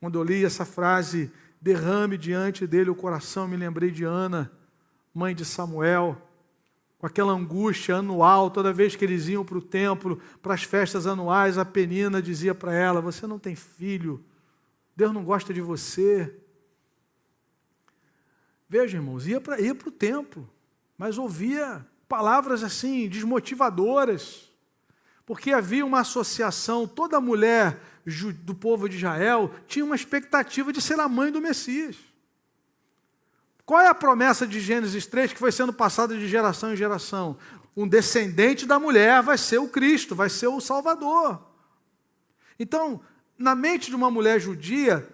[0.00, 1.30] Quando eu li essa frase,
[1.60, 4.52] derrame diante dele o coração, me lembrei de Ana,
[5.14, 6.20] mãe de Samuel,
[6.98, 11.06] com aquela angústia anual, toda vez que eles iam para o templo, para as festas
[11.06, 14.24] anuais, a penina dizia para ela: Você não tem filho,
[14.96, 16.34] Deus não gosta de você.
[18.68, 20.48] Veja, irmãos, ia para ia o templo,
[20.96, 24.50] mas ouvia palavras assim, desmotivadoras,
[25.26, 27.80] porque havia uma associação, toda mulher
[28.42, 31.96] do povo de Israel tinha uma expectativa de ser a mãe do Messias.
[33.64, 37.38] Qual é a promessa de Gênesis 3 que foi sendo passada de geração em geração?
[37.74, 41.42] Um descendente da mulher vai ser o Cristo, vai ser o Salvador.
[42.58, 43.00] Então,
[43.38, 45.08] na mente de uma mulher judia,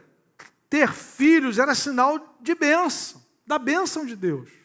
[0.68, 4.59] ter filhos era sinal de bênção, da bênção de Deus.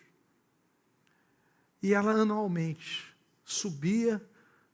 [1.86, 4.20] E ela anualmente subia,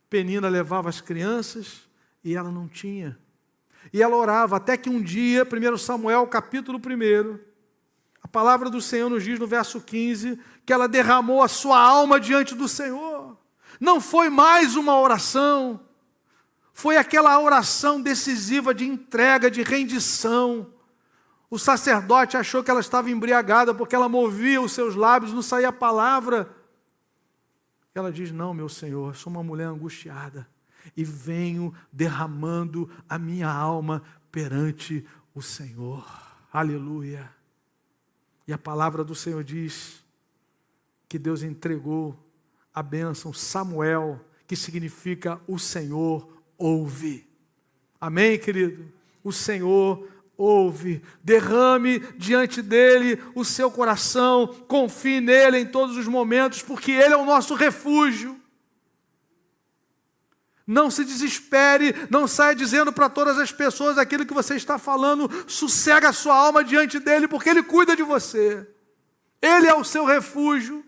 [0.10, 1.82] Penina levava as crianças
[2.24, 3.19] e ela não tinha.
[3.91, 7.38] E ela orava, até que um dia, 1 Samuel, capítulo 1,
[8.24, 12.17] a palavra do Senhor nos diz no verso 15 que ela derramou a sua alma
[12.17, 13.38] diante do Senhor.
[13.78, 15.82] Não foi mais uma oração,
[16.71, 20.65] foi aquela oração decisiva de entrega, de rendição.
[21.50, 25.74] O sacerdote achou que ela estava embriagada porque ela movia os seus lábios, não saía
[25.74, 26.61] palavra.
[27.93, 30.47] Ela diz: Não, meu Senhor, sou uma mulher angustiada
[30.95, 34.01] e venho derramando a minha alma
[34.32, 36.06] perante o Senhor.
[36.51, 37.30] Aleluia.
[38.47, 40.04] E a palavra do Senhor diz
[41.08, 42.17] que Deus entregou
[42.73, 46.27] a bênção Samuel, que significa o Senhor
[46.58, 47.27] ouve.
[47.99, 48.91] Amém, querido?
[49.23, 50.08] O Senhor
[50.41, 51.01] ouve.
[51.23, 57.17] Derrame diante dele o seu coração, confie nele em todos os momentos, porque ele é
[57.17, 58.39] o nosso refúgio.
[60.65, 65.30] Não se desespere, não saia dizendo para todas as pessoas aquilo que você está falando,
[65.47, 68.67] sossega a sua alma diante dele, porque ele cuida de você.
[69.41, 70.84] Ele é o seu refúgio.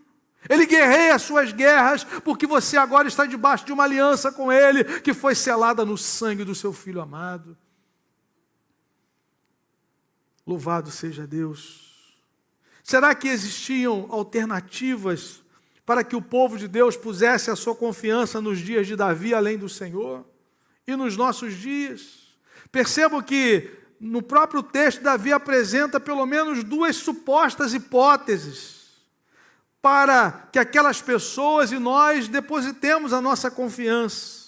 [0.50, 4.84] Ele guerreia as suas guerras, porque você agora está debaixo de uma aliança com ele,
[5.02, 7.58] que foi selada no sangue do seu filho amado.
[10.45, 12.15] Louvado seja Deus.
[12.84, 15.43] Será que existiam alternativas
[15.86, 19.58] para que o povo de Deus pusesse a sua confiança nos dias de Davi além
[19.58, 20.25] do Senhor
[20.88, 22.36] e nos nossos dias.
[22.71, 28.84] Percebo que no próprio texto Davi apresenta pelo menos duas supostas hipóteses
[29.82, 34.43] para que aquelas pessoas e nós depositemos a nossa confiança.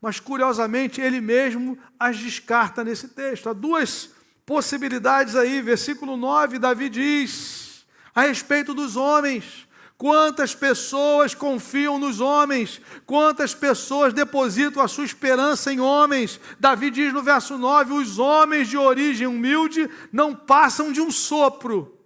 [0.00, 3.48] Mas curiosamente ele mesmo as descarta nesse texto.
[3.48, 4.10] Há duas
[4.46, 9.66] possibilidades aí, versículo 9, Davi diz a respeito dos homens:
[9.98, 12.80] Quantas pessoas confiam nos homens?
[13.04, 16.38] Quantas pessoas depositam a sua esperança em homens?
[16.60, 21.98] Davi diz no verso 9: os homens de origem humilde não passam de um sopro.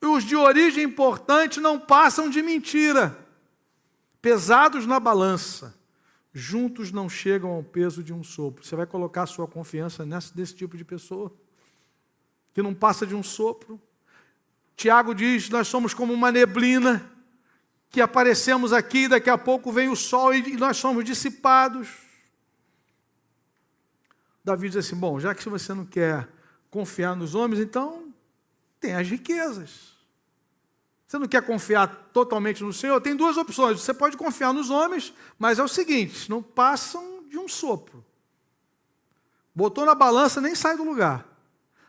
[0.00, 3.18] E os de origem importante não passam de mentira.
[4.20, 5.74] Pesados na balança,
[6.32, 8.64] juntos não chegam ao peso de um sopro.
[8.64, 11.32] Você vai colocar sua confiança nesse, tipo de pessoa?
[12.54, 13.80] Que não passa de um sopro?
[14.74, 17.10] Tiago diz: nós somos como uma neblina
[17.90, 21.88] que aparecemos aqui, daqui a pouco vem o sol e nós somos dissipados.
[24.42, 26.28] Davi diz assim: bom, já que você não quer
[26.70, 28.12] confiar nos homens, então
[28.80, 29.91] tem as riquezas.
[31.12, 32.98] Você não quer confiar totalmente no Senhor?
[32.98, 33.78] Tem duas opções.
[33.78, 38.02] Você pode confiar nos homens, mas é o seguinte: não passam de um sopro.
[39.54, 41.26] Botou na balança, nem sai do lugar.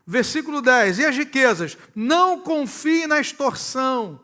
[0.06, 1.78] Versículo 10: E as riquezas?
[1.96, 4.20] Não confie na extorsão,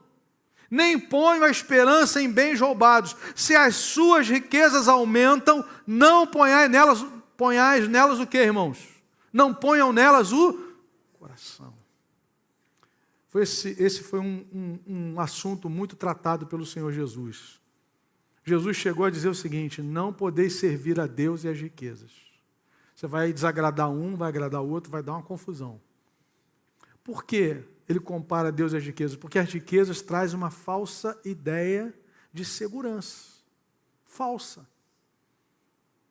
[0.70, 3.16] nem ponham a esperança em bens roubados.
[3.34, 7.06] Se as suas riquezas aumentam, não ponhais nelas,
[7.38, 8.78] ponhais nelas o que, irmãos?
[9.32, 10.60] Não ponham nelas o
[11.18, 11.69] coração.
[13.30, 14.80] Foi esse, esse foi um, um,
[15.14, 17.62] um assunto muito tratado pelo Senhor Jesus.
[18.44, 22.12] Jesus chegou a dizer o seguinte: não podeis servir a Deus e as riquezas.
[22.94, 25.80] Você vai desagradar um, vai agradar o outro, vai dar uma confusão.
[27.04, 29.16] Por que ele compara Deus às riquezas?
[29.16, 31.94] Porque as riquezas trazem uma falsa ideia
[32.34, 33.40] de segurança
[34.10, 34.68] falsa.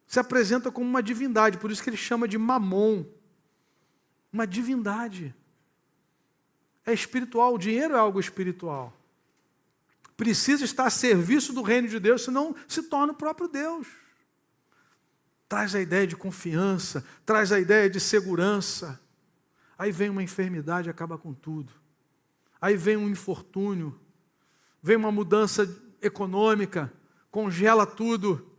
[0.07, 3.05] Se apresenta como uma divindade, por isso que ele chama de mamon.
[4.33, 5.35] Uma divindade.
[6.89, 8.97] É espiritual, o dinheiro é algo espiritual.
[10.17, 13.87] Precisa estar a serviço do reino de Deus, senão se torna o próprio Deus.
[15.47, 18.99] Traz a ideia de confiança, traz a ideia de segurança.
[19.79, 21.71] Aí vem uma enfermidade e acaba com tudo.
[22.59, 23.95] Aí vem um infortúnio,
[24.83, 25.69] vem uma mudança
[26.01, 26.91] econômica,
[27.31, 28.51] congela tudo.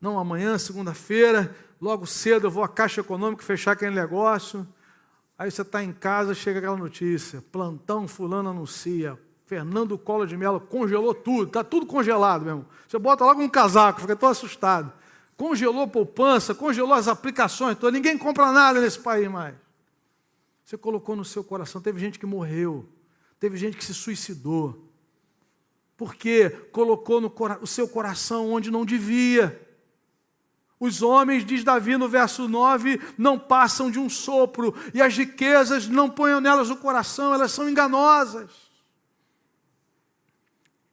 [0.00, 4.64] Não, amanhã, segunda-feira, logo cedo eu vou à Caixa Econômica fechar aquele negócio.
[5.38, 9.16] Aí você está em casa, chega aquela notícia: plantão fulano anuncia,
[9.46, 12.66] Fernando Collor de Mello congelou tudo, está tudo congelado mesmo.
[12.88, 14.92] Você bota logo um casaco, fica todo assustado.
[15.36, 17.94] Congelou poupança, congelou as aplicações, todas.
[17.94, 19.54] ninguém compra nada nesse país mais.
[20.64, 22.86] Você colocou no seu coração, teve gente que morreu,
[23.38, 24.90] teve gente que se suicidou,
[25.96, 27.32] porque colocou no
[27.62, 29.67] o seu coração onde não devia.
[30.80, 35.88] Os homens, diz Davi no verso 9, não passam de um sopro, e as riquezas
[35.88, 38.50] não ponham nelas o coração, elas são enganosas.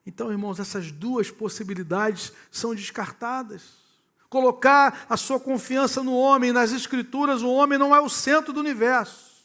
[0.06, 3.64] Então, irmãos, essas duas possibilidades são descartadas.
[4.30, 8.60] Colocar a sua confiança no homem, nas Escrituras, o homem não é o centro do
[8.60, 9.36] universo.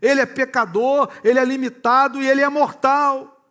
[0.00, 3.44] Ele é pecador, ele é limitado e ele é mortal.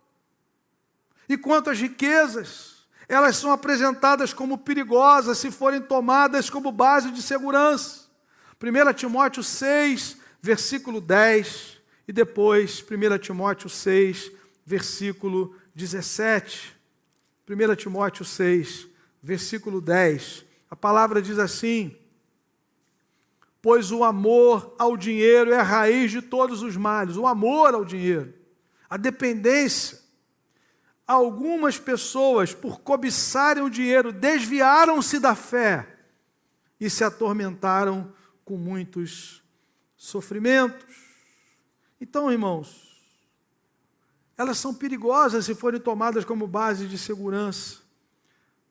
[1.28, 2.69] E quanto às riquezas,
[3.10, 8.08] elas são apresentadas como perigosas se forem tomadas como base de segurança.
[8.62, 14.32] 1 Timóteo 6, versículo 10, e depois 1 Timóteo 6,
[14.64, 16.78] versículo 17.
[17.50, 18.88] 1 Timóteo 6,
[19.24, 20.46] versículo 10.
[20.70, 21.98] A palavra diz assim:
[23.60, 27.18] Pois o amor ao dinheiro é a raiz de todos os males.
[27.18, 28.32] O amor ao dinheiro,
[28.88, 29.99] a dependência,
[31.10, 35.98] algumas pessoas, por cobiçarem o dinheiro, desviaram-se da fé
[36.80, 38.14] e se atormentaram
[38.46, 39.42] com muitos
[39.98, 40.86] sofrimentos.
[42.00, 42.88] Então, irmãos,
[44.38, 47.80] elas são perigosas se forem tomadas como base de segurança,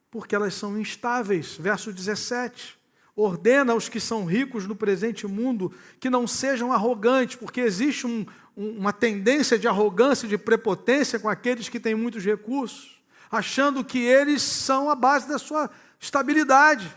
[0.08, 1.56] porque elas são instáveis.
[1.56, 2.78] Verso 17
[3.16, 8.24] ordena aos que são ricos no presente mundo que não sejam arrogantes, porque existe um,
[8.58, 13.00] uma tendência de arrogância, de prepotência com aqueles que têm muitos recursos,
[13.30, 16.92] achando que eles são a base da sua estabilidade.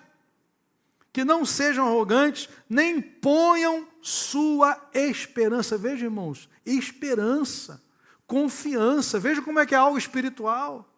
[1.13, 5.77] Que não sejam arrogantes, nem ponham sua esperança.
[5.77, 7.79] Veja, irmãos, esperança,
[8.25, 9.19] confiança.
[9.19, 10.89] Veja como é que é algo espiritual.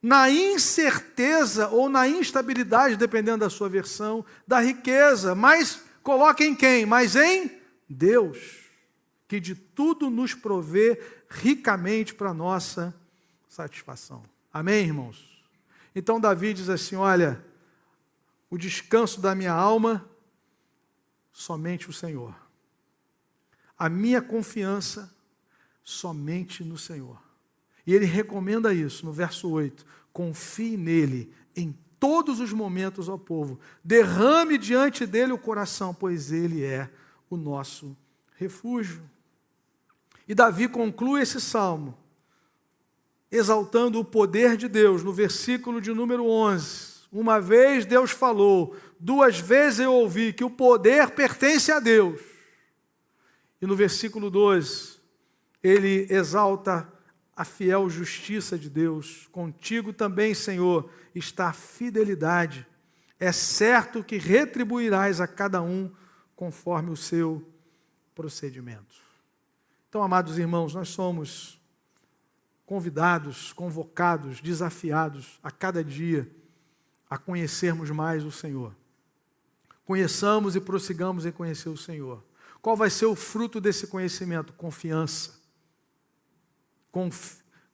[0.00, 5.34] Na incerteza ou na instabilidade, dependendo da sua versão, da riqueza.
[5.34, 6.86] Mas coloque em quem?
[6.86, 7.50] Mas em
[7.88, 8.65] Deus
[9.28, 12.94] que de tudo nos provê ricamente para nossa
[13.48, 14.22] satisfação.
[14.52, 15.42] Amém, irmãos?
[15.94, 17.44] Então Davi diz assim: Olha,
[18.50, 20.08] o descanso da minha alma,
[21.32, 22.34] somente o Senhor.
[23.78, 25.14] A minha confiança,
[25.82, 27.20] somente no Senhor.
[27.86, 33.58] E ele recomenda isso no verso 8: confie nele em todos os momentos, ó povo,
[33.82, 36.90] derrame diante dele o coração, pois ele é
[37.28, 37.96] o nosso
[38.36, 39.02] refúgio.
[40.26, 41.96] E Davi conclui esse salmo
[43.30, 46.96] exaltando o poder de Deus, no versículo de número 11.
[47.12, 52.20] Uma vez Deus falou, duas vezes eu ouvi que o poder pertence a Deus.
[53.60, 54.98] E no versículo 12,
[55.62, 56.90] ele exalta
[57.34, 59.28] a fiel justiça de Deus.
[59.32, 62.66] Contigo também, Senhor, está a fidelidade.
[63.18, 65.90] É certo que retribuirás a cada um
[66.34, 67.46] conforme o seu
[68.14, 69.05] procedimento.
[69.96, 71.58] Então, amados irmãos, nós somos
[72.66, 76.30] convidados, convocados, desafiados a cada dia
[77.08, 78.76] a conhecermos mais o Senhor.
[79.86, 82.22] Conheçamos e prossigamos em conhecer o Senhor.
[82.60, 84.52] Qual vai ser o fruto desse conhecimento?
[84.52, 85.40] Confiança.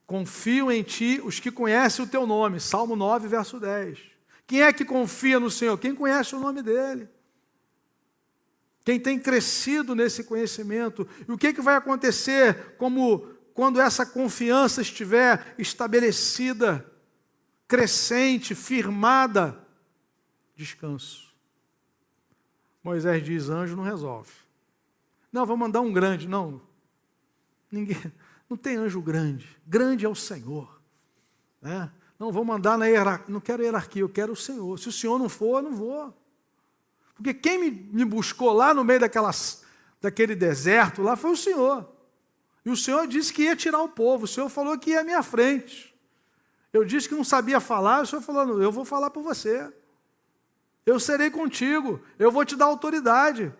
[0.06, 2.60] Confio em ti os que conhecem o teu nome.
[2.60, 3.98] Salmo 9, verso 10.
[4.46, 5.76] Quem é que confia no Senhor?
[5.76, 7.08] Quem conhece o nome dele
[8.84, 11.06] quem tem crescido nesse conhecimento.
[11.28, 13.20] E o que, que vai acontecer como
[13.54, 16.84] quando essa confiança estiver estabelecida,
[17.68, 19.58] crescente, firmada?
[20.56, 21.32] Descanso.
[22.82, 24.32] Moisés diz: anjo não resolve.
[25.32, 26.28] Não, vou mandar um grande.
[26.28, 26.60] Não.
[27.70, 27.96] Ninguém,
[28.50, 29.48] não tem anjo grande.
[29.66, 30.80] Grande é o Senhor.
[31.60, 31.90] Né?
[32.18, 33.32] Não vou mandar na hierarquia.
[33.32, 34.78] Não quero hierarquia, eu quero o Senhor.
[34.78, 36.21] Se o Senhor não for, eu não vou.
[37.22, 39.62] Porque quem me, buscou lá no meio daquelas,
[40.00, 41.88] daquele deserto lá foi o Senhor.
[42.64, 45.04] E o Senhor disse que ia tirar o povo, o Senhor falou que ia à
[45.04, 45.96] minha frente.
[46.72, 49.72] Eu disse que não sabia falar, o Senhor falando, eu vou falar por você.
[50.84, 53.54] Eu serei contigo, eu vou te dar autoridade.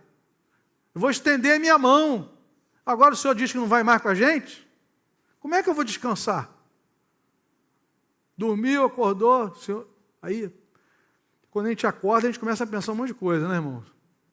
[0.93, 2.33] Eu vou estender a minha mão.
[2.85, 4.69] Agora o Senhor diz que não vai mais com a gente?
[5.39, 6.51] Como é que eu vou descansar?
[8.37, 9.87] Dormiu, acordou, senhor...
[10.21, 10.53] aí,
[11.53, 13.85] quando a gente acorda, a gente começa a pensar um monte de coisa, né, irmãos?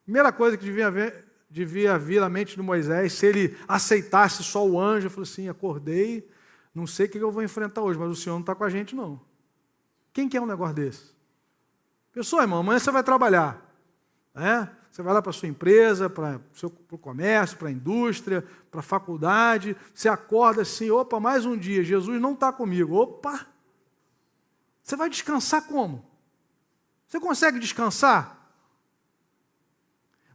[0.06, 4.66] Primeira coisa que devia, haver, devia vir à mente de Moisés, se ele aceitasse só
[4.66, 6.26] o anjo, falei assim: acordei,
[6.74, 8.70] não sei o que eu vou enfrentar hoje, mas o Senhor não está com a
[8.70, 9.20] gente, não.
[10.14, 11.12] Quem quer um negócio desse?
[12.14, 13.70] Pessoa, irmão, amanhã você vai trabalhar.
[14.34, 14.72] Né?
[14.90, 16.40] Você vai lá para a sua empresa, para
[16.90, 19.76] o comércio, para a indústria, para a faculdade.
[19.94, 22.96] Você acorda assim: opa, mais um dia, Jesus não está comigo.
[22.96, 23.46] Opa!
[24.82, 26.09] Você vai descansar como?
[27.10, 28.38] Você consegue descansar?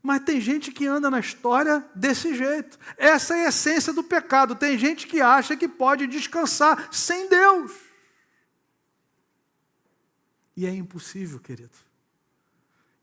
[0.02, 2.78] Mas tem gente que anda na história desse jeito.
[2.98, 4.56] Essa é a essência do pecado.
[4.56, 7.72] Tem gente que acha que pode descansar sem Deus.
[10.56, 11.78] E é impossível, querido.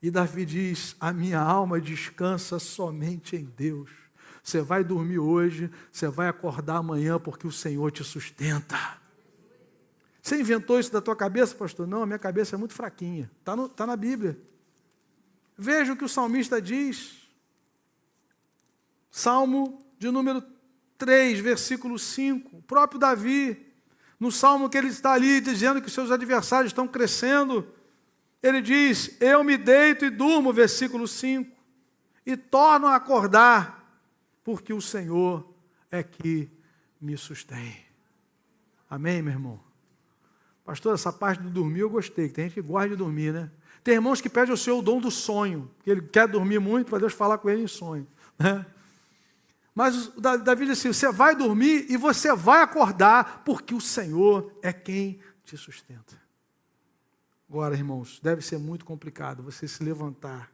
[0.02, 3.90] E Davi diz: A minha alma descansa somente em Deus.
[4.42, 9.01] Você vai dormir hoje, você vai acordar amanhã porque o Senhor te sustenta.
[10.22, 11.84] Você inventou isso da tua cabeça, pastor?
[11.84, 13.28] Não, a minha cabeça é muito fraquinha.
[13.40, 14.40] Está tá na Bíblia.
[15.58, 17.28] Veja o que o salmista diz.
[19.10, 20.40] Salmo de número
[20.96, 22.56] 3, versículo 5.
[22.56, 23.66] O próprio Davi,
[24.18, 27.66] no salmo que ele está ali dizendo que seus adversários estão crescendo,
[28.40, 31.50] ele diz: Eu me deito e durmo, versículo 5,
[32.24, 34.00] e torno a acordar,
[34.44, 35.52] porque o Senhor
[35.90, 36.48] é que
[37.00, 37.84] me sustém.
[38.88, 39.71] Amém, meu irmão?
[40.72, 43.50] Pastor, essa parte do dormir eu gostei, que tem gente que gosta de dormir, né?
[43.84, 46.88] Tem irmãos que pedem ao Senhor o dom do sonho, que ele quer dormir muito
[46.88, 48.08] para Deus falar com ele em sonho.
[48.38, 48.64] Né?
[49.74, 54.72] Mas Davi disse assim: você vai dormir e você vai acordar, porque o Senhor é
[54.72, 56.18] quem te sustenta.
[57.50, 60.50] Agora, irmãos, deve ser muito complicado você se levantar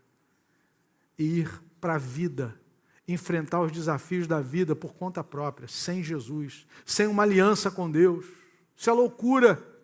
[1.17, 2.61] e ir para a vida,
[3.07, 8.27] enfrentar os desafios da vida por conta própria, sem Jesus, sem uma aliança com Deus.
[8.77, 9.78] Isso é loucura.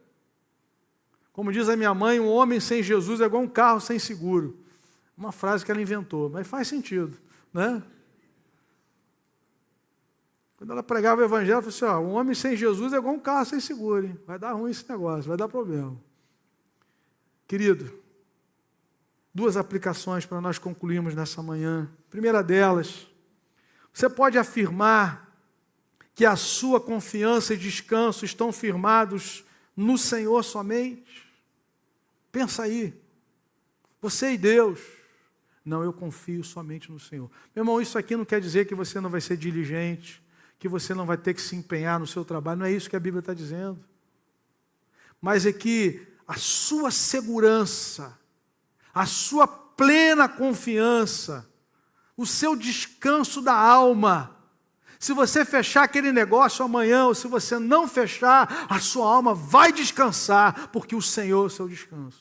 [1.34, 4.56] Como diz a minha mãe, um homem sem Jesus é igual um carro sem seguro.
[5.18, 7.18] Uma frase que ela inventou, mas faz sentido,
[7.52, 7.82] né?
[10.56, 13.14] Quando ela pregava o evangelho, ela falou assim: ó, um homem sem Jesus é igual
[13.14, 14.18] um carro sem seguro, hein?
[14.24, 16.00] vai dar ruim esse negócio, vai dar problema.
[17.48, 17.92] Querido,
[19.34, 21.90] duas aplicações para nós concluirmos nessa manhã.
[22.10, 23.08] Primeira delas,
[23.92, 25.36] você pode afirmar
[26.14, 29.44] que a sua confiança e descanso estão firmados
[29.76, 31.23] no Senhor somente?
[32.34, 32.92] Pensa aí.
[34.02, 34.80] Você e Deus.
[35.64, 37.30] Não, eu confio somente no Senhor.
[37.54, 40.20] Meu irmão, isso aqui não quer dizer que você não vai ser diligente,
[40.58, 42.58] que você não vai ter que se empenhar no seu trabalho.
[42.58, 43.78] Não é isso que a Bíblia está dizendo.
[45.20, 48.18] Mas é que a sua segurança,
[48.92, 51.48] a sua plena confiança,
[52.16, 54.33] o seu descanso da alma.
[55.04, 59.70] Se você fechar aquele negócio amanhã, ou se você não fechar, a sua alma vai
[59.70, 62.20] descansar, porque o Senhor é o seu descanso.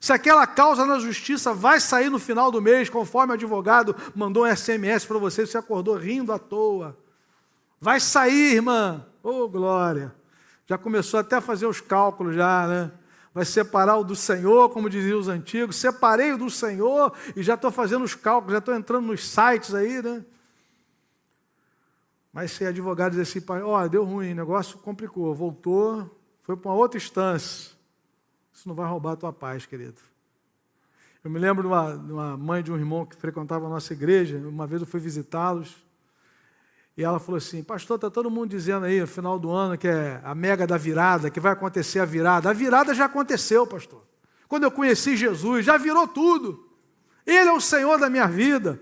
[0.00, 4.44] Se aquela causa na justiça vai sair no final do mês, conforme o advogado mandou
[4.44, 6.98] um SMS para você, você acordou rindo à toa.
[7.80, 9.06] Vai sair, irmã.
[9.22, 10.12] Oh, glória
[10.66, 12.90] já começou até a fazer os cálculos já, né?
[13.34, 15.76] Vai separar o do Senhor, como diziam os antigos.
[15.76, 19.74] Separei o do Senhor e já estou fazendo os cálculos, já estou entrando nos sites
[19.74, 20.24] aí, né?
[22.32, 26.10] Mas se advogado diz assim, ó, oh, deu ruim, negócio complicou, voltou,
[26.40, 27.72] foi para uma outra instância.
[28.52, 30.00] Isso não vai roubar a tua paz, querido.
[31.22, 33.92] Eu me lembro de uma, de uma mãe de um irmão que frequentava a nossa
[33.92, 35.76] igreja, uma vez eu fui visitá-los,
[36.96, 39.88] e ela falou assim: Pastor, está todo mundo dizendo aí no final do ano que
[39.88, 42.50] é a mega da virada, que vai acontecer a virada.
[42.50, 44.02] A virada já aconteceu, pastor.
[44.48, 46.68] Quando eu conheci Jesus, já virou tudo.
[47.24, 48.80] Ele é o Senhor da minha vida.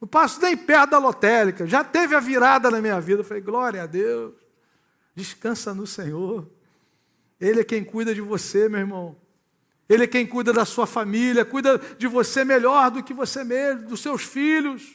[0.00, 1.66] Não passo nem perto da lotérica.
[1.66, 3.20] Já teve a virada na minha vida.
[3.20, 4.34] Eu falei: Glória a Deus.
[5.14, 6.48] Descansa no Senhor.
[7.40, 9.16] Ele é quem cuida de você, meu irmão.
[9.88, 13.88] Ele é quem cuida da sua família, cuida de você melhor do que você mesmo,
[13.88, 14.94] dos seus filhos.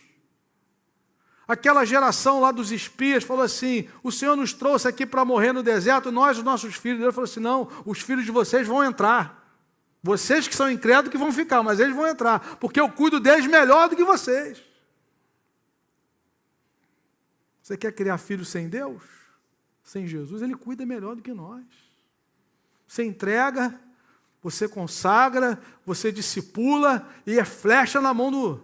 [1.47, 5.63] Aquela geração lá dos espias falou assim: o Senhor nos trouxe aqui para morrer no
[5.63, 7.01] deserto, nós, os nossos filhos.
[7.01, 9.41] Ele falou assim: não, os filhos de vocês vão entrar.
[10.01, 13.47] Vocês que são incrédulos que vão ficar, mas eles vão entrar, porque eu cuido deles
[13.47, 14.61] melhor do que vocês.
[17.63, 19.01] Você quer criar filhos sem Deus?
[19.81, 20.41] Sem Jesus?
[20.41, 21.63] Ele cuida melhor do que nós.
[22.85, 23.79] Você entrega,
[24.41, 28.61] você consagra, você discipula e é flecha na mão do,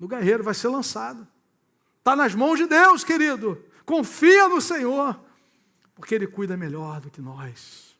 [0.00, 1.28] do guerreiro, vai ser lançado.
[1.98, 3.62] Está nas mãos de Deus, querido.
[3.84, 5.20] Confia no Senhor.
[5.94, 7.94] porque Ele cuida melhor do que nós.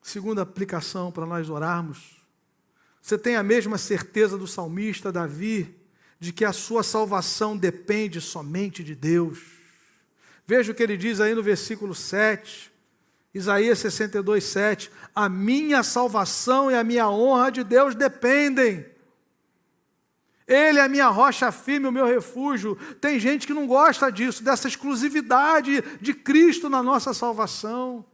[0.00, 2.24] Segunda aplicação para nós orarmos.
[3.02, 5.81] Você tem a mesma certeza do salmista Davi
[6.22, 9.40] de que a sua salvação depende somente de Deus.
[10.46, 12.70] Veja o que ele diz aí no versículo 7.
[13.34, 14.92] Isaías 62, 7.
[15.12, 18.86] A minha salvação e a minha honra de Deus dependem.
[20.46, 22.76] Ele é a minha rocha firme, o meu refúgio.
[23.00, 28.04] Tem gente que não gosta disso, dessa exclusividade de Cristo na nossa salvação.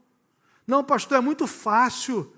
[0.66, 2.32] Não, pastor, é muito fácil.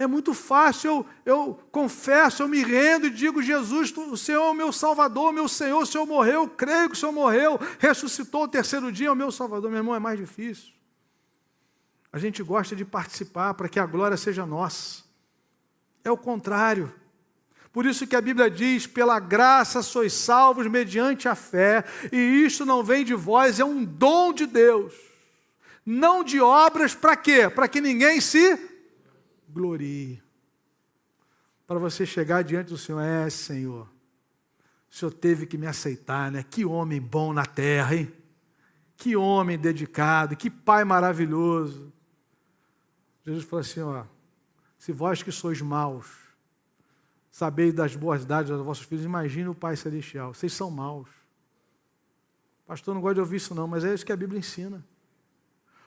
[0.00, 4.46] É muito fácil, eu, eu confesso, eu me rendo e digo: Jesus, tu, o Senhor
[4.46, 8.44] é o meu Salvador, meu Senhor, o Senhor morreu, creio que o Senhor morreu, ressuscitou
[8.44, 9.70] o terceiro dia, é o meu Salvador.
[9.70, 10.72] Meu irmão, é mais difícil.
[12.10, 15.04] A gente gosta de participar para que a glória seja nossa.
[16.02, 16.90] É o contrário.
[17.70, 22.64] Por isso que a Bíblia diz: pela graça sois salvos mediante a fé, e isto
[22.64, 24.94] não vem de vós, é um dom de Deus.
[25.84, 27.50] Não de obras, para quê?
[27.50, 28.69] Para que ninguém se
[29.50, 30.22] glorie.
[31.66, 33.88] Para você chegar diante do Senhor, é Senhor,
[34.90, 36.42] o Senhor teve que me aceitar, né?
[36.42, 38.12] Que homem bom na terra, hein?
[38.96, 41.92] Que homem dedicado, que pai maravilhoso.
[43.24, 44.04] Jesus falou assim: ó,
[44.76, 46.06] se vós que sois maus,
[47.30, 50.34] sabeis das boas dádivas dos vossos filhos, imagine o Pai Celestial.
[50.34, 51.08] Vocês são maus.
[52.66, 54.84] Pastor, não gosta de ouvir isso, não, mas é isso que a Bíblia ensina.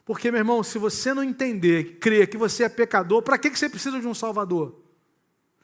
[0.05, 3.69] Porque, meu irmão, se você não entender, crer que você é pecador, para que você
[3.69, 4.81] precisa de um Salvador?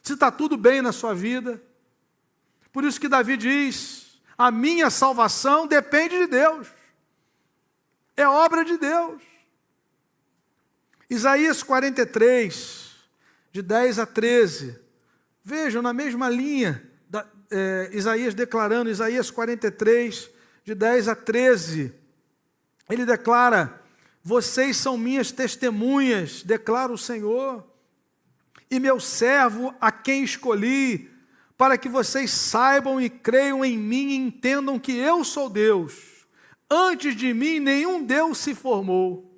[0.02, 1.62] Se está tudo bem na sua vida.
[2.72, 6.68] Por isso que Davi diz: a minha salvação depende de Deus,
[8.16, 9.22] é obra de Deus.
[11.10, 12.92] Isaías 43,
[13.52, 14.80] de 10 a 13.
[15.44, 20.30] Vejam, na mesma linha, da, é, Isaías declarando, Isaías 43,
[20.64, 21.94] de 10 a 13,
[22.88, 23.79] ele declara:
[24.24, 27.66] Vocês são minhas testemunhas, declara o Senhor,
[28.70, 31.10] e meu servo a quem escolhi,
[31.58, 36.26] para que vocês saibam e creiam em mim e entendam que eu sou Deus.
[36.70, 39.30] Antes de mim nenhum Deus se formou,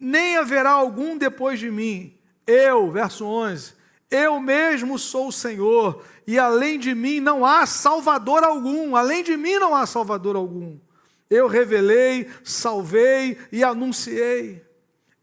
[0.00, 2.18] nem haverá algum depois de mim.
[2.46, 3.74] Eu, verso 11,
[4.10, 9.36] eu mesmo sou o Senhor, e além de mim não há salvador algum, além de
[9.36, 10.78] mim não há salvador algum.
[11.28, 14.64] Eu revelei, salvei e anunciei.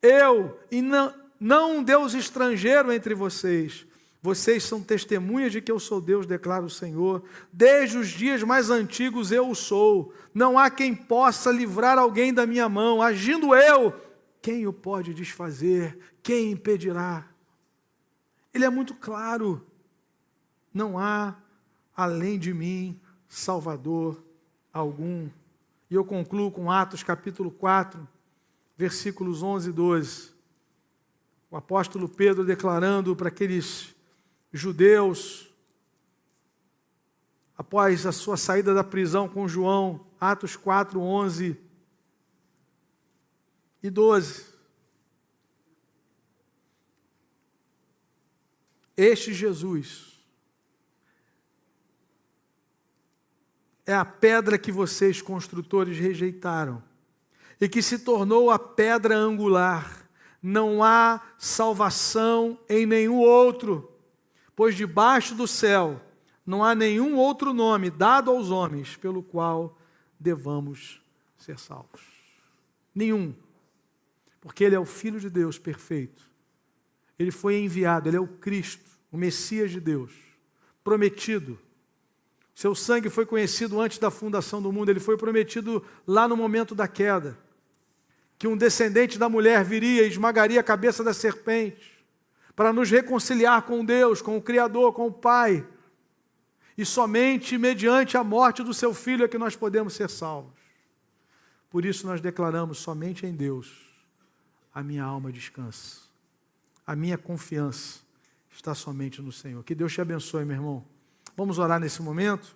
[0.02, 3.86] Eu, e não, não um Deus estrangeiro entre vocês.
[4.22, 7.24] Vocês são testemunhas de que eu sou Deus, declara o Senhor.
[7.52, 10.14] Desde os dias mais antigos eu o sou.
[10.32, 13.02] Não há quem possa livrar alguém da minha mão.
[13.02, 13.94] Agindo eu,
[14.40, 15.98] quem o pode desfazer?
[16.22, 17.28] Quem impedirá?
[18.54, 19.66] Ele é muito claro.
[20.72, 21.36] Não há,
[21.96, 24.24] além de mim, Salvador
[24.72, 25.28] algum.
[25.92, 28.08] E eu concluo com Atos capítulo 4,
[28.78, 30.32] versículos 11 e 12.
[31.50, 33.94] O apóstolo Pedro declarando para aqueles
[34.54, 35.54] judeus,
[37.58, 41.60] após a sua saída da prisão com João, Atos 4, 11
[43.84, 44.46] e 12.
[48.96, 50.11] Este Jesus
[53.86, 56.84] é a pedra que vocês, construtores, rejeitaram
[57.60, 60.10] e que se tornou a pedra angular.
[60.42, 63.92] Não há salvação em nenhum outro,
[64.56, 66.02] pois debaixo do céu
[66.46, 69.78] não há nenhum outro nome dado aos homens pelo qual
[70.20, 71.02] devamos
[71.38, 72.02] ser salvos.
[72.94, 73.36] Nenhum.
[74.40, 76.28] Porque Ele é o Filho de Deus perfeito.
[77.20, 80.14] Ele foi enviado, Ele é o Cristo o Messias de Deus,
[80.84, 81.60] prometido.
[82.54, 86.76] Seu sangue foi conhecido antes da fundação do mundo, ele foi prometido lá no momento
[86.76, 87.38] da queda.
[88.38, 92.04] Que um descendente da mulher viria e esmagaria a cabeça da serpente,
[92.56, 95.66] para nos reconciliar com Deus, com o Criador, com o Pai.
[96.78, 100.60] E somente mediante a morte do seu filho é que nós podemos ser salvos.
[101.70, 103.90] Por isso nós declaramos somente em Deus
[104.74, 106.02] a minha alma descansa,
[106.86, 108.00] a minha confiança
[108.52, 109.64] está somente no Senhor.
[109.64, 110.86] Que Deus te abençoe, meu irmão.
[111.36, 112.56] Vamos orar nesse momento?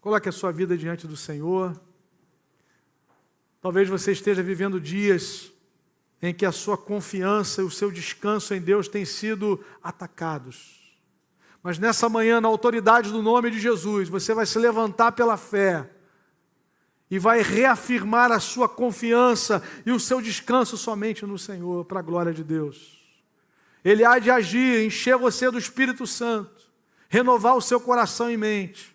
[0.00, 1.80] Coloque a sua vida diante do Senhor.
[3.60, 5.50] Talvez você esteja vivendo dias
[6.20, 10.84] em que a sua confiança e o seu descanso em Deus têm sido atacados.
[11.62, 15.90] Mas nessa manhã, na autoridade do nome de Jesus, você vai se levantar pela fé
[17.10, 22.02] e vai reafirmar a sua confiança e o seu descanso somente no Senhor, para a
[22.02, 23.02] glória de Deus.
[23.84, 26.53] Ele há de agir, encher você do Espírito Santo,
[27.14, 28.92] renovar o seu coração e mente,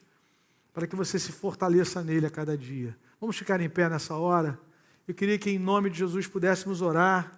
[0.73, 2.93] para que você se fortaleça nele a cada dia.
[3.17, 4.59] Vamos ficar em pé nessa hora.
[5.07, 7.33] Eu queria que em nome de Jesus pudéssemos orar.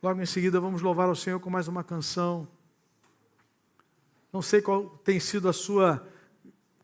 [0.00, 2.46] Logo em seguida vamos louvar ao Senhor com mais uma canção.
[4.32, 6.06] Não sei qual tem sido a sua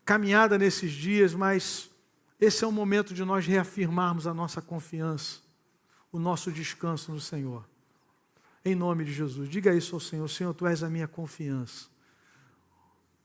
[0.04, 1.88] caminhada nesses dias, mas
[2.40, 5.38] esse é o momento de nós reafirmarmos a nossa confiança,
[6.10, 7.64] o nosso descanso no Senhor.
[8.64, 11.96] Em nome de Jesus, diga isso ao Senhor: Senhor, tu és a minha confiança.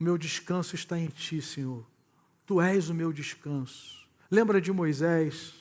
[0.03, 1.81] O meu descanso está em ti, Senhor.
[2.45, 4.05] Tu és o meu descanso.
[4.29, 5.53] Lembra de Moisés?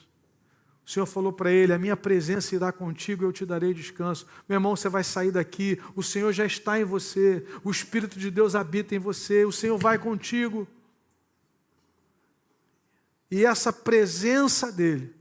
[0.85, 4.27] O Senhor falou para ele: A minha presença irá contigo, eu te darei descanso.
[4.49, 8.29] Meu irmão, você vai sair daqui, o Senhor já está em você, o Espírito de
[8.29, 10.67] Deus habita em você, o Senhor vai contigo.
[13.31, 15.15] E essa presença dEle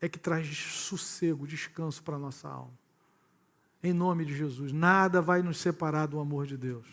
[0.00, 2.72] é que traz sossego, descanso para a nossa alma.
[3.82, 6.86] Em nome de Jesus, nada vai nos separar do amor de Deus.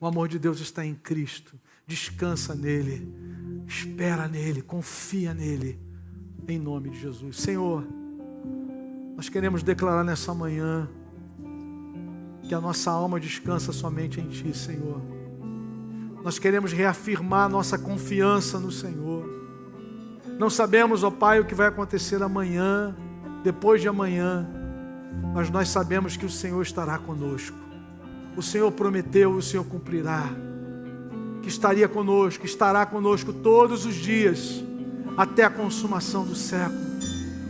[0.00, 1.60] O amor de Deus está em Cristo.
[1.86, 3.12] Descansa nele,
[3.66, 5.78] espera nele, confia nele
[6.48, 7.36] em nome de Jesus.
[7.36, 7.86] Senhor,
[9.14, 10.88] nós queremos declarar nessa manhã
[12.42, 15.00] que a nossa alma descansa somente em Ti, Senhor.
[16.24, 19.28] Nós queremos reafirmar nossa confiança no Senhor.
[20.38, 22.96] Não sabemos, ó Pai, o que vai acontecer amanhã,
[23.44, 24.48] depois de amanhã,
[25.34, 27.69] mas nós sabemos que o Senhor estará conosco.
[28.36, 30.28] O Senhor prometeu, o Senhor cumprirá.
[31.42, 34.62] Que estaria conosco, estará conosco todos os dias
[35.16, 36.90] até a consumação do século.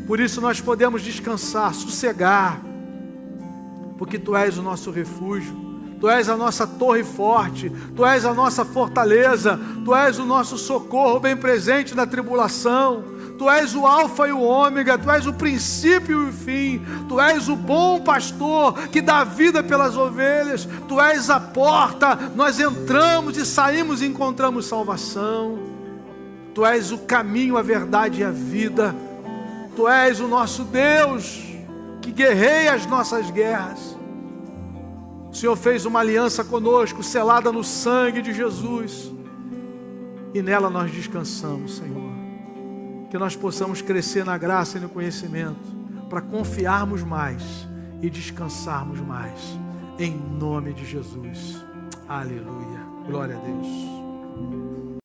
[0.06, 2.60] Por isso nós podemos descansar, sossegar,
[3.96, 5.54] porque Tu és o nosso refúgio,
[6.00, 10.56] Tu és a nossa torre forte, Tu és a nossa fortaleza, Tu és o nosso
[10.56, 13.04] socorro bem presente na tribulação.
[13.40, 17.18] Tu és o Alfa e o Ômega, Tu és o princípio e o fim, Tu
[17.18, 23.38] és o bom pastor que dá vida pelas ovelhas, Tu és a porta, nós entramos
[23.38, 25.58] e saímos e encontramos salvação.
[26.54, 28.94] Tu és o caminho, a verdade e a vida.
[29.74, 31.42] Tu és o nosso Deus
[32.02, 33.96] que guerreia as nossas guerras.
[35.32, 39.10] O Senhor fez uma aliança conosco, selada no sangue de Jesus.
[40.34, 42.09] E nela nós descansamos, Senhor.
[43.10, 45.58] Que nós possamos crescer na graça e no conhecimento,
[46.08, 47.42] para confiarmos mais
[48.00, 49.58] e descansarmos mais.
[49.98, 51.62] Em nome de Jesus.
[52.08, 52.80] Aleluia.
[53.06, 53.99] Glória a Deus.